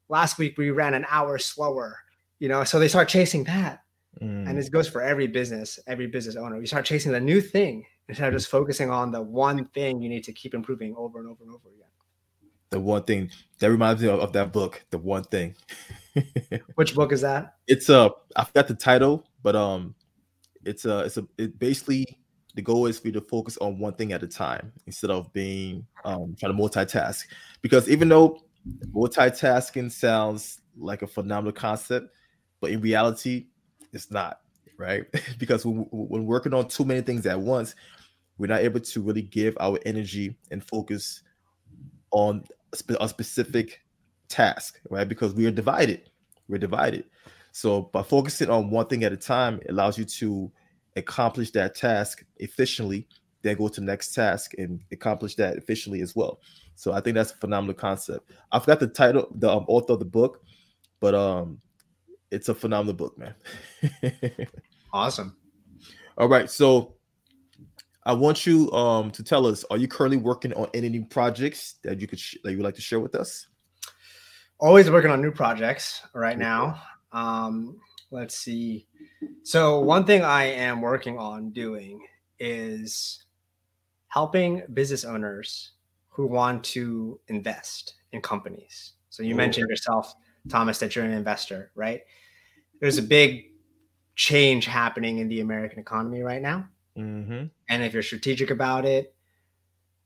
last 0.08 0.38
week 0.38 0.56
we 0.56 0.70
ran 0.70 0.94
an 0.94 1.04
hour 1.10 1.36
slower. 1.38 1.98
You 2.38 2.48
know, 2.48 2.64
so 2.64 2.78
they 2.78 2.88
start 2.88 3.08
chasing 3.08 3.44
that, 3.44 3.82
mm. 4.20 4.48
and 4.48 4.58
this 4.58 4.68
goes 4.68 4.88
for 4.88 5.02
every 5.02 5.26
business, 5.26 5.78
every 5.86 6.06
business 6.06 6.36
owner. 6.36 6.58
You 6.58 6.66
start 6.66 6.84
chasing 6.84 7.12
the 7.12 7.20
new 7.20 7.40
thing 7.40 7.86
instead 8.08 8.28
of 8.28 8.34
just 8.34 8.50
focusing 8.50 8.90
on 8.90 9.12
the 9.12 9.22
one 9.22 9.66
thing 9.66 10.02
you 10.02 10.08
need 10.08 10.24
to 10.24 10.32
keep 10.32 10.52
improving 10.52 10.94
over 10.96 11.20
and 11.20 11.28
over 11.28 11.44
and 11.44 11.52
over 11.52 11.68
again. 11.68 11.83
The 12.74 12.80
one 12.80 13.04
thing 13.04 13.30
that 13.60 13.70
reminds 13.70 14.02
me 14.02 14.08
of, 14.08 14.18
of 14.20 14.32
that 14.32 14.52
book, 14.52 14.84
the 14.90 14.98
one 14.98 15.24
thing. 15.24 15.54
Which 16.74 16.94
book 16.94 17.12
is 17.12 17.20
that? 17.22 17.54
it's 17.66 17.88
a 17.88 18.10
I 18.36 18.44
forgot 18.44 18.68
the 18.68 18.74
title, 18.74 19.26
but 19.42 19.56
um, 19.56 19.94
it's 20.64 20.84
a 20.84 21.00
it's 21.00 21.16
a 21.16 21.26
it 21.38 21.58
basically 21.58 22.18
the 22.54 22.62
goal 22.62 22.86
is 22.86 22.98
for 22.98 23.08
you 23.08 23.12
to 23.12 23.20
focus 23.20 23.56
on 23.58 23.78
one 23.78 23.94
thing 23.94 24.12
at 24.12 24.22
a 24.22 24.28
time 24.28 24.72
instead 24.86 25.10
of 25.10 25.32
being 25.32 25.86
um 26.04 26.36
trying 26.38 26.56
to 26.56 26.62
multitask. 26.62 27.24
Because 27.62 27.88
even 27.88 28.08
though 28.08 28.40
multitasking 28.92 29.90
sounds 29.90 30.60
like 30.76 31.02
a 31.02 31.06
phenomenal 31.06 31.52
concept, 31.52 32.08
but 32.60 32.70
in 32.70 32.80
reality, 32.80 33.46
it's 33.92 34.10
not 34.10 34.40
right. 34.78 35.04
because 35.38 35.64
when, 35.64 35.86
when 35.90 36.26
working 36.26 36.54
on 36.54 36.68
too 36.68 36.84
many 36.84 37.02
things 37.02 37.24
at 37.26 37.40
once, 37.40 37.74
we're 38.36 38.48
not 38.48 38.60
able 38.60 38.80
to 38.80 39.00
really 39.00 39.22
give 39.22 39.56
our 39.60 39.78
energy 39.86 40.36
and 40.50 40.64
focus 40.64 41.22
on 42.10 42.44
a, 43.00 43.08
specific 43.08 43.80
task, 44.28 44.80
right? 44.90 45.08
Because 45.08 45.34
we 45.34 45.46
are 45.46 45.50
divided. 45.50 46.10
We're 46.48 46.58
divided. 46.58 47.04
So 47.52 47.82
by 47.82 48.02
focusing 48.02 48.50
on 48.50 48.70
one 48.70 48.86
thing 48.86 49.04
at 49.04 49.12
a 49.12 49.16
time, 49.16 49.60
it 49.62 49.70
allows 49.70 49.96
you 49.98 50.04
to 50.04 50.50
accomplish 50.96 51.50
that 51.52 51.74
task 51.74 52.24
efficiently, 52.36 53.06
then 53.42 53.56
go 53.56 53.68
to 53.68 53.80
the 53.80 53.86
next 53.86 54.14
task 54.14 54.54
and 54.58 54.80
accomplish 54.92 55.34
that 55.36 55.56
efficiently 55.56 56.00
as 56.00 56.16
well. 56.16 56.40
So 56.74 56.92
I 56.92 57.00
think 57.00 57.14
that's 57.14 57.32
a 57.32 57.36
phenomenal 57.36 57.74
concept. 57.74 58.30
I 58.50 58.58
forgot 58.58 58.80
the 58.80 58.88
title, 58.88 59.28
the 59.36 59.50
um, 59.50 59.64
author 59.68 59.92
of 59.92 59.98
the 60.00 60.04
book, 60.04 60.42
but 61.00 61.14
um, 61.14 61.60
it's 62.30 62.48
a 62.48 62.54
phenomenal 62.54 62.94
book, 62.94 63.16
man. 63.18 63.34
Awesome. 64.94 65.36
All 66.16 66.28
right, 66.28 66.48
so 66.48 66.94
I 68.06 68.12
want 68.12 68.46
you 68.46 68.70
um 68.72 69.10
to 69.12 69.22
tell 69.22 69.46
us: 69.46 69.64
Are 69.70 69.78
you 69.78 69.88
currently 69.88 70.18
working 70.18 70.52
on 70.54 70.68
any 70.74 70.88
new 70.88 71.04
projects 71.04 71.76
that 71.84 72.00
you 72.00 72.06
could 72.06 72.18
sh- 72.20 72.36
that 72.44 72.50
you 72.52 72.58
would 72.58 72.64
like 72.64 72.74
to 72.76 72.82
share 72.82 73.00
with 73.00 73.14
us? 73.14 73.46
Always 74.60 74.90
working 74.90 75.10
on 75.10 75.20
new 75.20 75.32
projects 75.32 76.02
right 76.14 76.38
now. 76.38 76.80
Um, 77.12 77.80
let's 78.10 78.36
see. 78.36 78.86
So 79.42 79.80
one 79.80 80.04
thing 80.04 80.22
I 80.22 80.44
am 80.44 80.80
working 80.80 81.18
on 81.18 81.50
doing 81.50 82.00
is 82.38 83.24
helping 84.08 84.62
business 84.72 85.04
owners 85.04 85.72
who 86.08 86.26
want 86.26 86.62
to 86.64 87.18
invest 87.28 87.94
in 88.12 88.20
companies. 88.20 88.92
So 89.10 89.22
you 89.22 89.34
Oh. 89.34 89.38
mentioned 89.38 89.68
yourself, 89.68 90.14
Thomas, 90.48 90.78
that 90.78 90.94
you're 90.94 91.04
an 91.04 91.10
investor, 91.12 91.72
right? 91.74 92.02
There's 92.80 92.98
a 92.98 93.02
big 93.02 93.50
change 94.14 94.66
happening 94.66 95.18
in 95.18 95.28
the 95.28 95.40
American 95.40 95.78
economy 95.80 96.22
right 96.22 96.40
now. 96.42 96.68
Mm-hmm. 96.98 97.46
And 97.68 97.82
if 97.82 97.92
you're 97.92 98.02
strategic 98.02 98.50
about 98.50 98.84
it, 98.84 99.14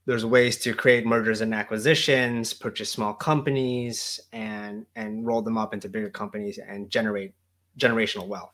there's 0.07 0.25
ways 0.25 0.57
to 0.61 0.73
create 0.73 1.05
mergers 1.05 1.43
and 1.43 1.55
acquisitions, 1.55 2.55
purchase 2.55 2.91
small 2.91 3.13
companies, 3.13 4.19
and 4.33 4.87
and 4.97 5.27
roll 5.27 5.43
them 5.43 5.59
up 5.59 5.75
into 5.75 5.89
bigger 5.89 6.09
companies 6.09 6.59
and 6.59 6.89
generate 6.89 7.35
generational 7.79 8.27
wealth. 8.27 8.53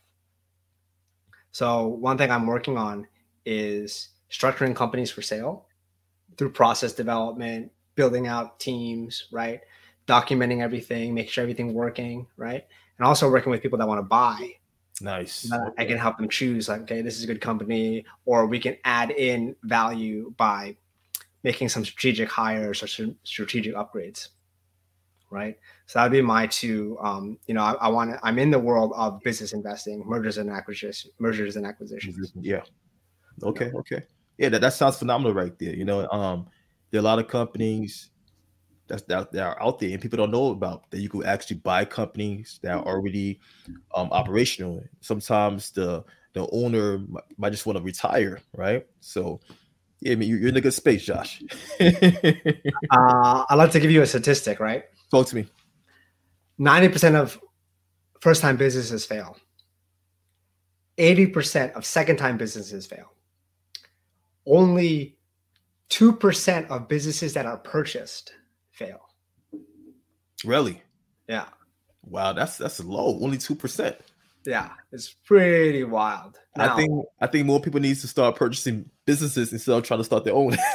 So 1.52 1.86
one 1.86 2.18
thing 2.18 2.32
I'm 2.32 2.48
working 2.48 2.76
on 2.76 3.06
is 3.46 4.08
structuring 4.30 4.74
companies 4.74 5.12
for 5.12 5.22
sale 5.22 5.66
through 6.36 6.50
process 6.50 6.92
development, 6.92 7.70
building 7.94 8.26
out 8.26 8.58
teams, 8.58 9.28
right? 9.30 9.60
Documenting 10.08 10.60
everything, 10.60 11.14
make 11.14 11.28
sure 11.28 11.42
everything 11.42 11.72
working, 11.72 12.26
right? 12.36 12.66
And 12.98 13.06
also 13.06 13.30
working 13.30 13.52
with 13.52 13.62
people 13.62 13.78
that 13.78 13.86
want 13.86 14.00
to 14.00 14.02
buy 14.02 14.54
Nice. 15.00 15.42
that 15.42 15.74
I 15.76 15.84
can 15.84 15.98
help 15.98 16.18
them 16.18 16.28
choose 16.28 16.68
like, 16.68 16.82
okay, 16.82 17.02
this 17.02 17.16
is 17.16 17.24
a 17.24 17.26
good 17.26 17.40
company, 17.40 18.04
or 18.24 18.46
we 18.46 18.58
can 18.58 18.76
add 18.84 19.10
in 19.10 19.56
value 19.62 20.32
by 20.36 20.76
making 21.42 21.68
some 21.68 21.84
strategic 21.84 22.30
hires 22.30 22.82
or 22.82 22.86
some 22.86 23.16
strategic 23.24 23.74
upgrades. 23.74 24.28
Right. 25.30 25.58
So 25.86 25.98
that 25.98 26.04
would 26.04 26.12
be 26.12 26.22
my 26.22 26.46
two. 26.46 26.96
Um, 27.00 27.38
you 27.46 27.54
know, 27.54 27.62
I, 27.62 27.72
I 27.72 27.88
want 27.88 28.12
to, 28.12 28.20
I'm 28.22 28.38
in 28.38 28.50
the 28.52 28.58
world 28.58 28.92
of 28.94 29.20
business 29.22 29.52
investing, 29.52 30.04
mergers 30.06 30.38
and 30.38 30.48
acquisitions, 30.48 31.12
mergers 31.18 31.56
and 31.56 31.66
acquisitions. 31.66 32.32
Yeah. 32.40 32.62
Okay. 33.42 33.72
Okay. 33.74 34.02
Yeah, 34.38 34.48
that, 34.50 34.60
that 34.60 34.74
sounds 34.74 34.96
phenomenal 34.96 35.34
right 35.34 35.58
there. 35.58 35.74
You 35.74 35.84
know, 35.84 36.08
um, 36.10 36.46
there 36.90 36.98
are 36.98 37.02
a 37.02 37.04
lot 37.04 37.18
of 37.18 37.26
companies 37.26 38.10
that's 38.86 39.02
that, 39.04 39.32
that 39.32 39.42
are 39.42 39.62
out 39.62 39.78
there 39.78 39.90
and 39.90 40.00
people 40.00 40.16
don't 40.16 40.30
know 40.30 40.50
about 40.50 40.90
that 40.90 41.00
you 41.00 41.08
could 41.08 41.26
actually 41.26 41.56
buy 41.56 41.84
companies 41.84 42.58
that 42.62 42.72
are 42.74 42.84
already 42.86 43.40
um 43.94 44.08
operational. 44.12 44.82
Sometimes 45.00 45.70
the 45.70 46.04
the 46.34 46.48
owner 46.50 47.00
might, 47.38 47.50
just 47.50 47.64
want 47.64 47.78
to 47.78 47.84
retire, 47.84 48.40
right? 48.56 48.86
So 49.00 49.40
yeah, 50.00 50.12
I 50.12 50.14
mean 50.16 50.28
you- 50.28 50.36
you're 50.36 50.48
in 50.48 50.56
a 50.56 50.60
good 50.60 50.74
space, 50.74 51.04
Josh. 51.04 51.42
Uh, 52.90 53.44
I'd 53.48 53.54
like 53.56 53.70
to 53.72 53.80
give 53.80 53.90
you 53.90 54.02
a 54.02 54.06
statistic, 54.06 54.60
right? 54.60 54.84
Talk 55.10 55.26
to 55.28 55.36
me. 55.36 55.46
90% 56.60 57.14
of 57.14 57.40
first 58.20 58.42
time 58.42 58.56
businesses 58.56 59.04
fail. 59.06 59.36
80% 60.98 61.72
of 61.72 61.84
second 61.84 62.16
time 62.16 62.36
businesses 62.36 62.86
fail. 62.86 63.12
Only 64.46 65.16
2% 65.90 66.68
of 66.68 66.88
businesses 66.88 67.32
that 67.34 67.46
are 67.46 67.56
purchased 67.56 68.32
fail. 68.74 69.08
Really? 70.44 70.82
Yeah. 71.28 71.46
Wow, 72.04 72.32
that's 72.34 72.58
that's 72.58 72.82
low. 72.84 73.18
Only 73.22 73.38
two 73.38 73.54
percent. 73.54 73.96
Yeah. 74.44 74.70
It's 74.92 75.14
pretty 75.24 75.84
wild. 75.84 76.38
I 76.56 76.76
think 76.76 77.06
I 77.20 77.26
think 77.26 77.46
more 77.46 77.60
people 77.60 77.80
need 77.80 77.96
to 77.96 78.06
start 78.08 78.36
purchasing 78.36 78.90
businesses 79.06 79.52
instead 79.52 79.72
of 79.72 79.84
trying 79.84 80.00
to 80.00 80.04
start 80.04 80.24
their 80.24 80.34
own. 80.34 80.56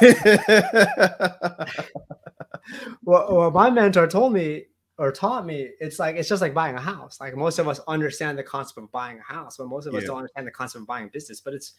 well, 3.04 3.34
what 3.34 3.52
my 3.54 3.70
mentor 3.70 4.06
told 4.06 4.32
me 4.32 4.64
or 4.98 5.12
taught 5.12 5.46
me, 5.46 5.70
it's 5.80 5.98
like 5.98 6.16
it's 6.16 6.28
just 6.28 6.42
like 6.42 6.52
buying 6.52 6.74
a 6.76 6.80
house. 6.80 7.18
Like 7.20 7.36
most 7.36 7.58
of 7.58 7.68
us 7.68 7.80
understand 7.88 8.38
the 8.38 8.42
concept 8.42 8.78
of 8.78 8.90
buying 8.92 9.18
a 9.18 9.32
house, 9.32 9.56
but 9.56 9.68
most 9.68 9.86
of 9.86 9.94
us 9.94 10.04
don't 10.04 10.18
understand 10.18 10.46
the 10.46 10.50
concept 10.52 10.82
of 10.82 10.86
buying 10.88 11.06
a 11.06 11.08
business. 11.08 11.40
But 11.40 11.54
it's 11.54 11.74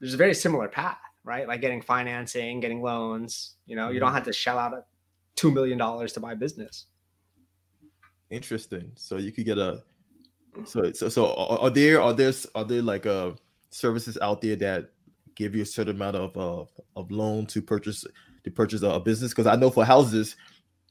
there's 0.00 0.14
a 0.14 0.16
very 0.18 0.34
similar 0.34 0.68
path, 0.68 0.98
right? 1.24 1.46
Like 1.46 1.60
getting 1.60 1.82
financing, 1.82 2.60
getting 2.60 2.80
loans. 2.80 3.56
You 3.66 3.76
know, 3.76 3.88
you 3.88 3.94
Mm-hmm. 3.94 4.04
don't 4.06 4.14
have 4.14 4.24
to 4.24 4.32
shell 4.32 4.58
out 4.58 4.72
a 4.72 4.84
two 5.36 5.50
million 5.50 5.78
dollars 5.78 6.12
to 6.14 6.20
buy 6.20 6.32
a 6.32 6.36
business. 6.36 6.86
Interesting. 8.30 8.92
So 8.94 9.16
you 9.18 9.32
could 9.32 9.44
get 9.44 9.58
a 9.58 9.82
so 10.64 10.92
so 10.92 11.08
so 11.08 11.34
are, 11.34 11.70
there 11.70 12.00
are 12.00 12.12
there 12.12 12.32
are 12.54 12.64
there 12.64 12.82
like 12.82 13.06
uh 13.06 13.32
services 13.70 14.18
out 14.20 14.40
there 14.42 14.56
that 14.56 14.90
give 15.34 15.54
you 15.54 15.62
a 15.62 15.66
certain 15.66 15.96
amount 15.96 16.16
of 16.16 16.36
uh, 16.36 16.64
of 16.96 17.10
loan 17.10 17.46
to 17.46 17.62
purchase 17.62 18.04
to 18.44 18.50
purchase 18.50 18.82
a, 18.82 18.88
a 18.88 19.00
business? 19.00 19.32
Because 19.32 19.46
I 19.46 19.56
know 19.56 19.70
for 19.70 19.84
houses 19.84 20.36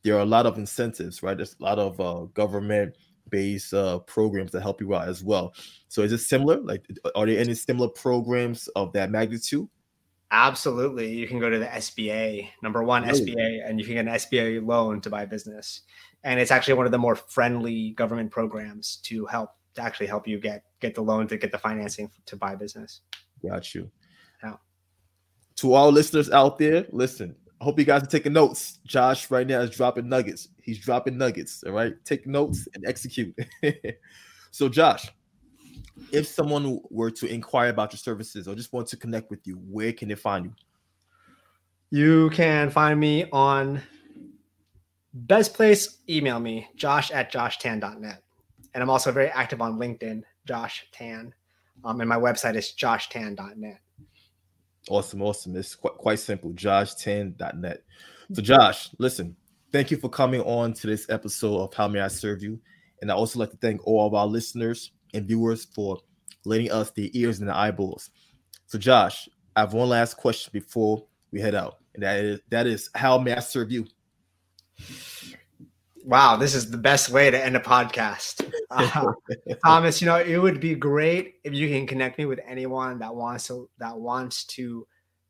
there 0.04 0.16
are 0.16 0.22
a 0.22 0.26
lot 0.26 0.46
of 0.46 0.58
incentives, 0.58 1.22
right? 1.22 1.38
There's 1.38 1.56
a 1.60 1.64
lot 1.64 1.78
of 1.78 2.00
uh, 2.00 2.26
government 2.34 2.96
based 3.30 3.74
uh, 3.74 4.00
programs 4.00 4.52
that 4.52 4.62
help 4.62 4.82
you 4.82 4.94
out 4.96 5.08
as 5.08 5.24
well. 5.24 5.54
So 5.88 6.02
is 6.02 6.12
it 6.12 6.20
similar? 6.20 6.60
Like, 6.60 6.86
are 7.16 7.26
there 7.26 7.40
any 7.40 7.54
similar 7.54 7.88
programs 7.88 8.68
of 8.70 8.94
that 8.94 9.12
magnitude? 9.12 9.68
Absolutely. 10.32 11.14
You 11.14 11.28
can 11.28 11.40
go 11.40 11.50
to 11.50 11.60
the 11.60 11.66
SBA, 11.66 12.50
number 12.64 12.84
one 12.84 13.04
Really? 13.04 13.36
SBA, 13.36 13.70
and 13.70 13.80
you 13.80 13.86
can 13.86 13.96
get 13.96 14.08
an 14.08 14.14
SBA 14.14 14.66
loan 14.66 15.02
to 15.02 15.10
buy 15.10 15.24
a 15.24 15.28
business. 15.28 15.82
And 16.24 16.40
it's 16.40 16.52
actually 16.52 16.76
one 16.76 16.86
of 16.86 16.94
the 16.94 16.98
more 16.98 17.16
friendly 17.16 17.92
government 17.92 18.32
programs 18.32 18.98
to 19.04 19.26
help 19.26 19.52
to 19.76 19.82
actually 19.82 20.08
help 20.08 20.28
you 20.28 20.40
get 20.40 20.64
get 20.80 20.96
the 20.96 21.02
loan 21.02 21.28
to 21.28 21.38
get 21.38 21.52
the 21.52 21.58
financing 21.58 22.10
to 22.26 22.36
buy 22.36 22.54
a 22.54 22.58
business. 22.58 23.02
Got 23.46 23.76
you. 23.76 23.92
Yeah. 24.44 24.56
To 25.58 25.74
all 25.74 25.92
listeners 25.92 26.30
out 26.32 26.58
there, 26.58 26.86
listen. 26.92 27.36
I 27.60 27.64
hope 27.64 27.78
you 27.78 27.86
guys 27.86 28.04
are 28.04 28.08
taking 28.08 28.34
notes. 28.34 28.80
Josh 28.86 29.30
right 29.30 29.46
now 29.46 29.60
is 29.60 29.70
dropping 29.70 30.10
nuggets. 30.10 30.48
He's 30.64 30.80
dropping 30.80 31.18
nuggets. 31.18 31.64
All 31.64 31.74
right. 31.74 31.94
Take 32.06 32.26
notes 32.26 32.68
and 32.74 32.84
execute. 32.88 33.36
so, 34.52 34.68
Josh, 34.68 35.08
if 36.12 36.28
someone 36.28 36.80
were 36.90 37.12
to 37.12 37.28
inquire 37.28 37.70
about 37.70 37.94
your 37.94 37.98
services 37.98 38.48
or 38.48 38.56
just 38.56 38.74
want 38.74 38.88
to 38.88 38.98
connect 38.98 39.30
with 39.30 39.46
you, 39.46 39.56
where 39.56 39.94
can 39.94 40.10
they 40.10 40.16
find 40.16 40.46
you? 40.46 40.54
You 41.92 42.30
can 42.30 42.70
find 42.70 43.00
me 43.00 43.26
on 43.32 43.82
best 45.14 45.54
place, 45.54 45.98
email 46.10 46.40
me, 46.40 46.70
josh 46.76 47.12
at 47.12 47.32
joshtan.net. 47.32 48.24
And 48.74 48.82
I'm 48.82 48.90
also 48.90 49.12
very 49.12 49.28
active 49.28 49.62
on 49.62 49.78
LinkedIn, 49.78 50.24
Josh 50.46 50.88
Tan. 50.94 51.34
Um, 51.84 52.00
and 52.00 52.08
my 52.08 52.16
website 52.16 52.56
is 52.56 52.74
joshtan.net. 52.78 53.80
Awesome, 54.90 55.22
awesome. 55.22 55.56
It's 55.56 55.76
quite, 55.76 55.96
quite 55.96 56.20
simple. 56.20 56.52
joshtan.net. 56.52 57.84
So, 58.34 58.42
Josh, 58.42 58.90
listen, 58.98 59.36
thank 59.72 59.92
you 59.92 59.98
for 59.98 60.10
coming 60.10 60.42
on 60.42 60.74
to 60.74 60.88
this 60.88 61.10
episode 61.10 61.60
of 61.60 61.74
How 61.74 61.88
May 61.88 62.00
I 62.00 62.08
Serve 62.08 62.42
You. 62.42 62.60
And 63.02 63.12
I 63.12 63.16
also 63.16 63.40
like 63.40 63.52
to 63.52 63.58
thank 63.58 63.86
all 63.86 64.08
of 64.08 64.14
our 64.14 64.28
listeners 64.28 64.92
and 65.14 65.28
viewers 65.28 65.66
for 65.66 66.00
letting 66.46 66.72
us 66.72 66.92
the 66.92 67.18
ears 67.20 67.40
and 67.40 67.48
the 67.48 67.56
eyeballs. 67.56 68.10
So, 68.68 68.78
Josh, 68.78 69.28
I 69.56 69.62
have 69.62 69.74
one 69.74 69.90
last 69.90 70.16
question 70.16 70.52
before 70.54 71.06
we 71.32 71.42
head 71.42 71.56
out, 71.56 71.78
and 71.94 72.04
that 72.04 72.20
is 72.24 72.40
that 72.50 72.68
is 72.68 72.90
how 72.96 73.18
may 73.18 73.34
I 73.34 73.40
serve 73.40 73.72
you? 73.72 73.86
Wow, 76.04 76.36
this 76.36 76.56
is 76.56 76.72
the 76.72 76.78
best 76.78 77.10
way 77.10 77.30
to 77.30 77.44
end 77.44 77.56
a 77.56 77.60
podcast. 77.60 78.52
Uh, 78.72 79.12
Thomas, 79.66 80.02
you 80.02 80.08
know, 80.08 80.18
it 80.18 80.38
would 80.38 80.60
be 80.60 80.74
great 80.74 81.36
if 81.44 81.54
you 81.54 81.70
can 81.70 81.86
connect 81.86 82.18
me 82.18 82.26
with 82.26 82.40
anyone 82.48 82.98
that 83.00 83.14
wants 83.14 83.48
to 83.48 83.70
that 83.78 83.98
wants 83.98 84.46
to 84.46 84.88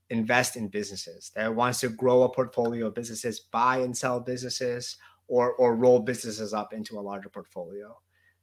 invest 0.09 0.55
in 0.55 0.67
businesses, 0.67 1.31
that 1.35 1.53
wants 1.53 1.79
to 1.81 1.89
grow 1.89 2.23
a 2.23 2.29
portfolio 2.29 2.87
of 2.87 2.93
businesses, 2.93 3.39
buy 3.51 3.79
and 3.79 3.97
sell 3.97 4.19
businesses, 4.19 4.97
or 5.27 5.53
or 5.53 5.75
roll 5.75 5.99
businesses 5.99 6.53
up 6.53 6.73
into 6.73 6.99
a 6.99 7.01
larger 7.01 7.29
portfolio. 7.29 7.97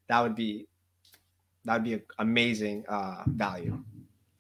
That 0.09 0.21
would 0.21 0.35
be 0.35 0.67
that 1.69 1.75
would 1.75 1.85
be 1.85 1.95
an 1.95 2.03
amazing 2.19 2.85
uh, 2.89 3.25
value. 3.27 3.79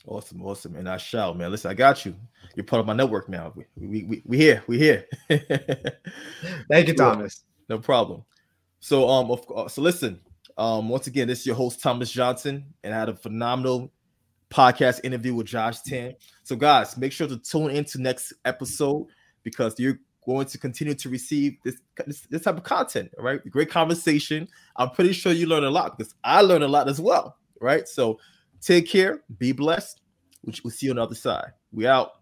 Awesome, 0.06 0.42
awesome. 0.42 0.76
And 0.76 0.88
I 0.88 0.96
shall, 0.96 1.34
man. 1.34 1.50
Listen, 1.50 1.70
I 1.70 1.74
got 1.74 2.06
you. 2.06 2.14
You're 2.54 2.64
part 2.64 2.80
of 2.80 2.86
my 2.86 2.94
network 2.94 3.28
now. 3.28 3.52
We 3.54 3.86
we 3.86 4.04
we, 4.04 4.22
we 4.24 4.36
here, 4.38 4.62
we 4.66 4.78
here. 4.78 5.04
Thank 5.28 6.88
you, 6.88 6.94
Thomas. 6.94 7.44
No 7.68 7.78
problem. 7.78 8.24
So 8.80 9.06
um 9.08 9.30
of 9.30 9.46
course, 9.46 9.74
so 9.74 9.82
listen. 9.82 10.20
Um 10.56 10.88
once 10.88 11.06
again, 11.06 11.28
this 11.28 11.40
is 11.40 11.46
your 11.46 11.56
host 11.56 11.82
Thomas 11.82 12.10
Johnson, 12.10 12.64
and 12.82 12.94
I 12.94 12.98
had 12.98 13.10
a 13.10 13.14
phenomenal 13.14 13.92
podcast 14.50 15.00
interview 15.04 15.34
with 15.34 15.46
Josh 15.46 15.82
Tan. 15.82 16.14
So 16.44 16.56
guys, 16.56 16.96
make 16.96 17.12
sure 17.12 17.28
to 17.28 17.36
tune 17.36 17.70
into 17.70 18.00
next 18.00 18.32
episode 18.46 19.08
because 19.42 19.78
you're 19.78 19.98
going 20.28 20.46
to 20.46 20.58
continue 20.58 20.94
to 20.94 21.08
receive 21.08 21.56
this 21.64 21.80
this, 22.06 22.20
this 22.30 22.42
type 22.42 22.58
of 22.58 22.62
content, 22.62 23.10
right? 23.18 23.40
Great 23.50 23.70
conversation. 23.70 24.46
I'm 24.76 24.90
pretty 24.90 25.12
sure 25.12 25.32
you 25.32 25.46
learn 25.46 25.64
a 25.64 25.70
lot 25.70 25.96
because 25.96 26.14
I 26.22 26.42
learn 26.42 26.62
a 26.62 26.68
lot 26.68 26.88
as 26.88 27.00
well, 27.00 27.36
right? 27.60 27.88
So 27.88 28.18
take 28.60 28.86
care, 28.86 29.22
be 29.38 29.52
blessed. 29.52 30.02
We'll 30.44 30.54
we'll 30.62 30.70
see 30.70 30.86
you 30.86 30.92
on 30.92 30.96
the 30.96 31.02
other 31.02 31.14
side. 31.14 31.52
We 31.72 31.86
out. 31.86 32.12